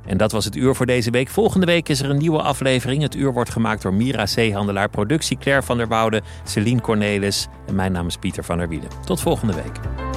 [0.07, 1.28] En dat was het uur voor deze week.
[1.28, 3.03] Volgende week is er een nieuwe aflevering.
[3.03, 7.74] Het uur wordt gemaakt door Mira Zeehandelaar, productie Claire van der Woude, Celine Cornelis en
[7.74, 8.89] mijn naam is Pieter van der Wielen.
[9.05, 10.11] Tot volgende week.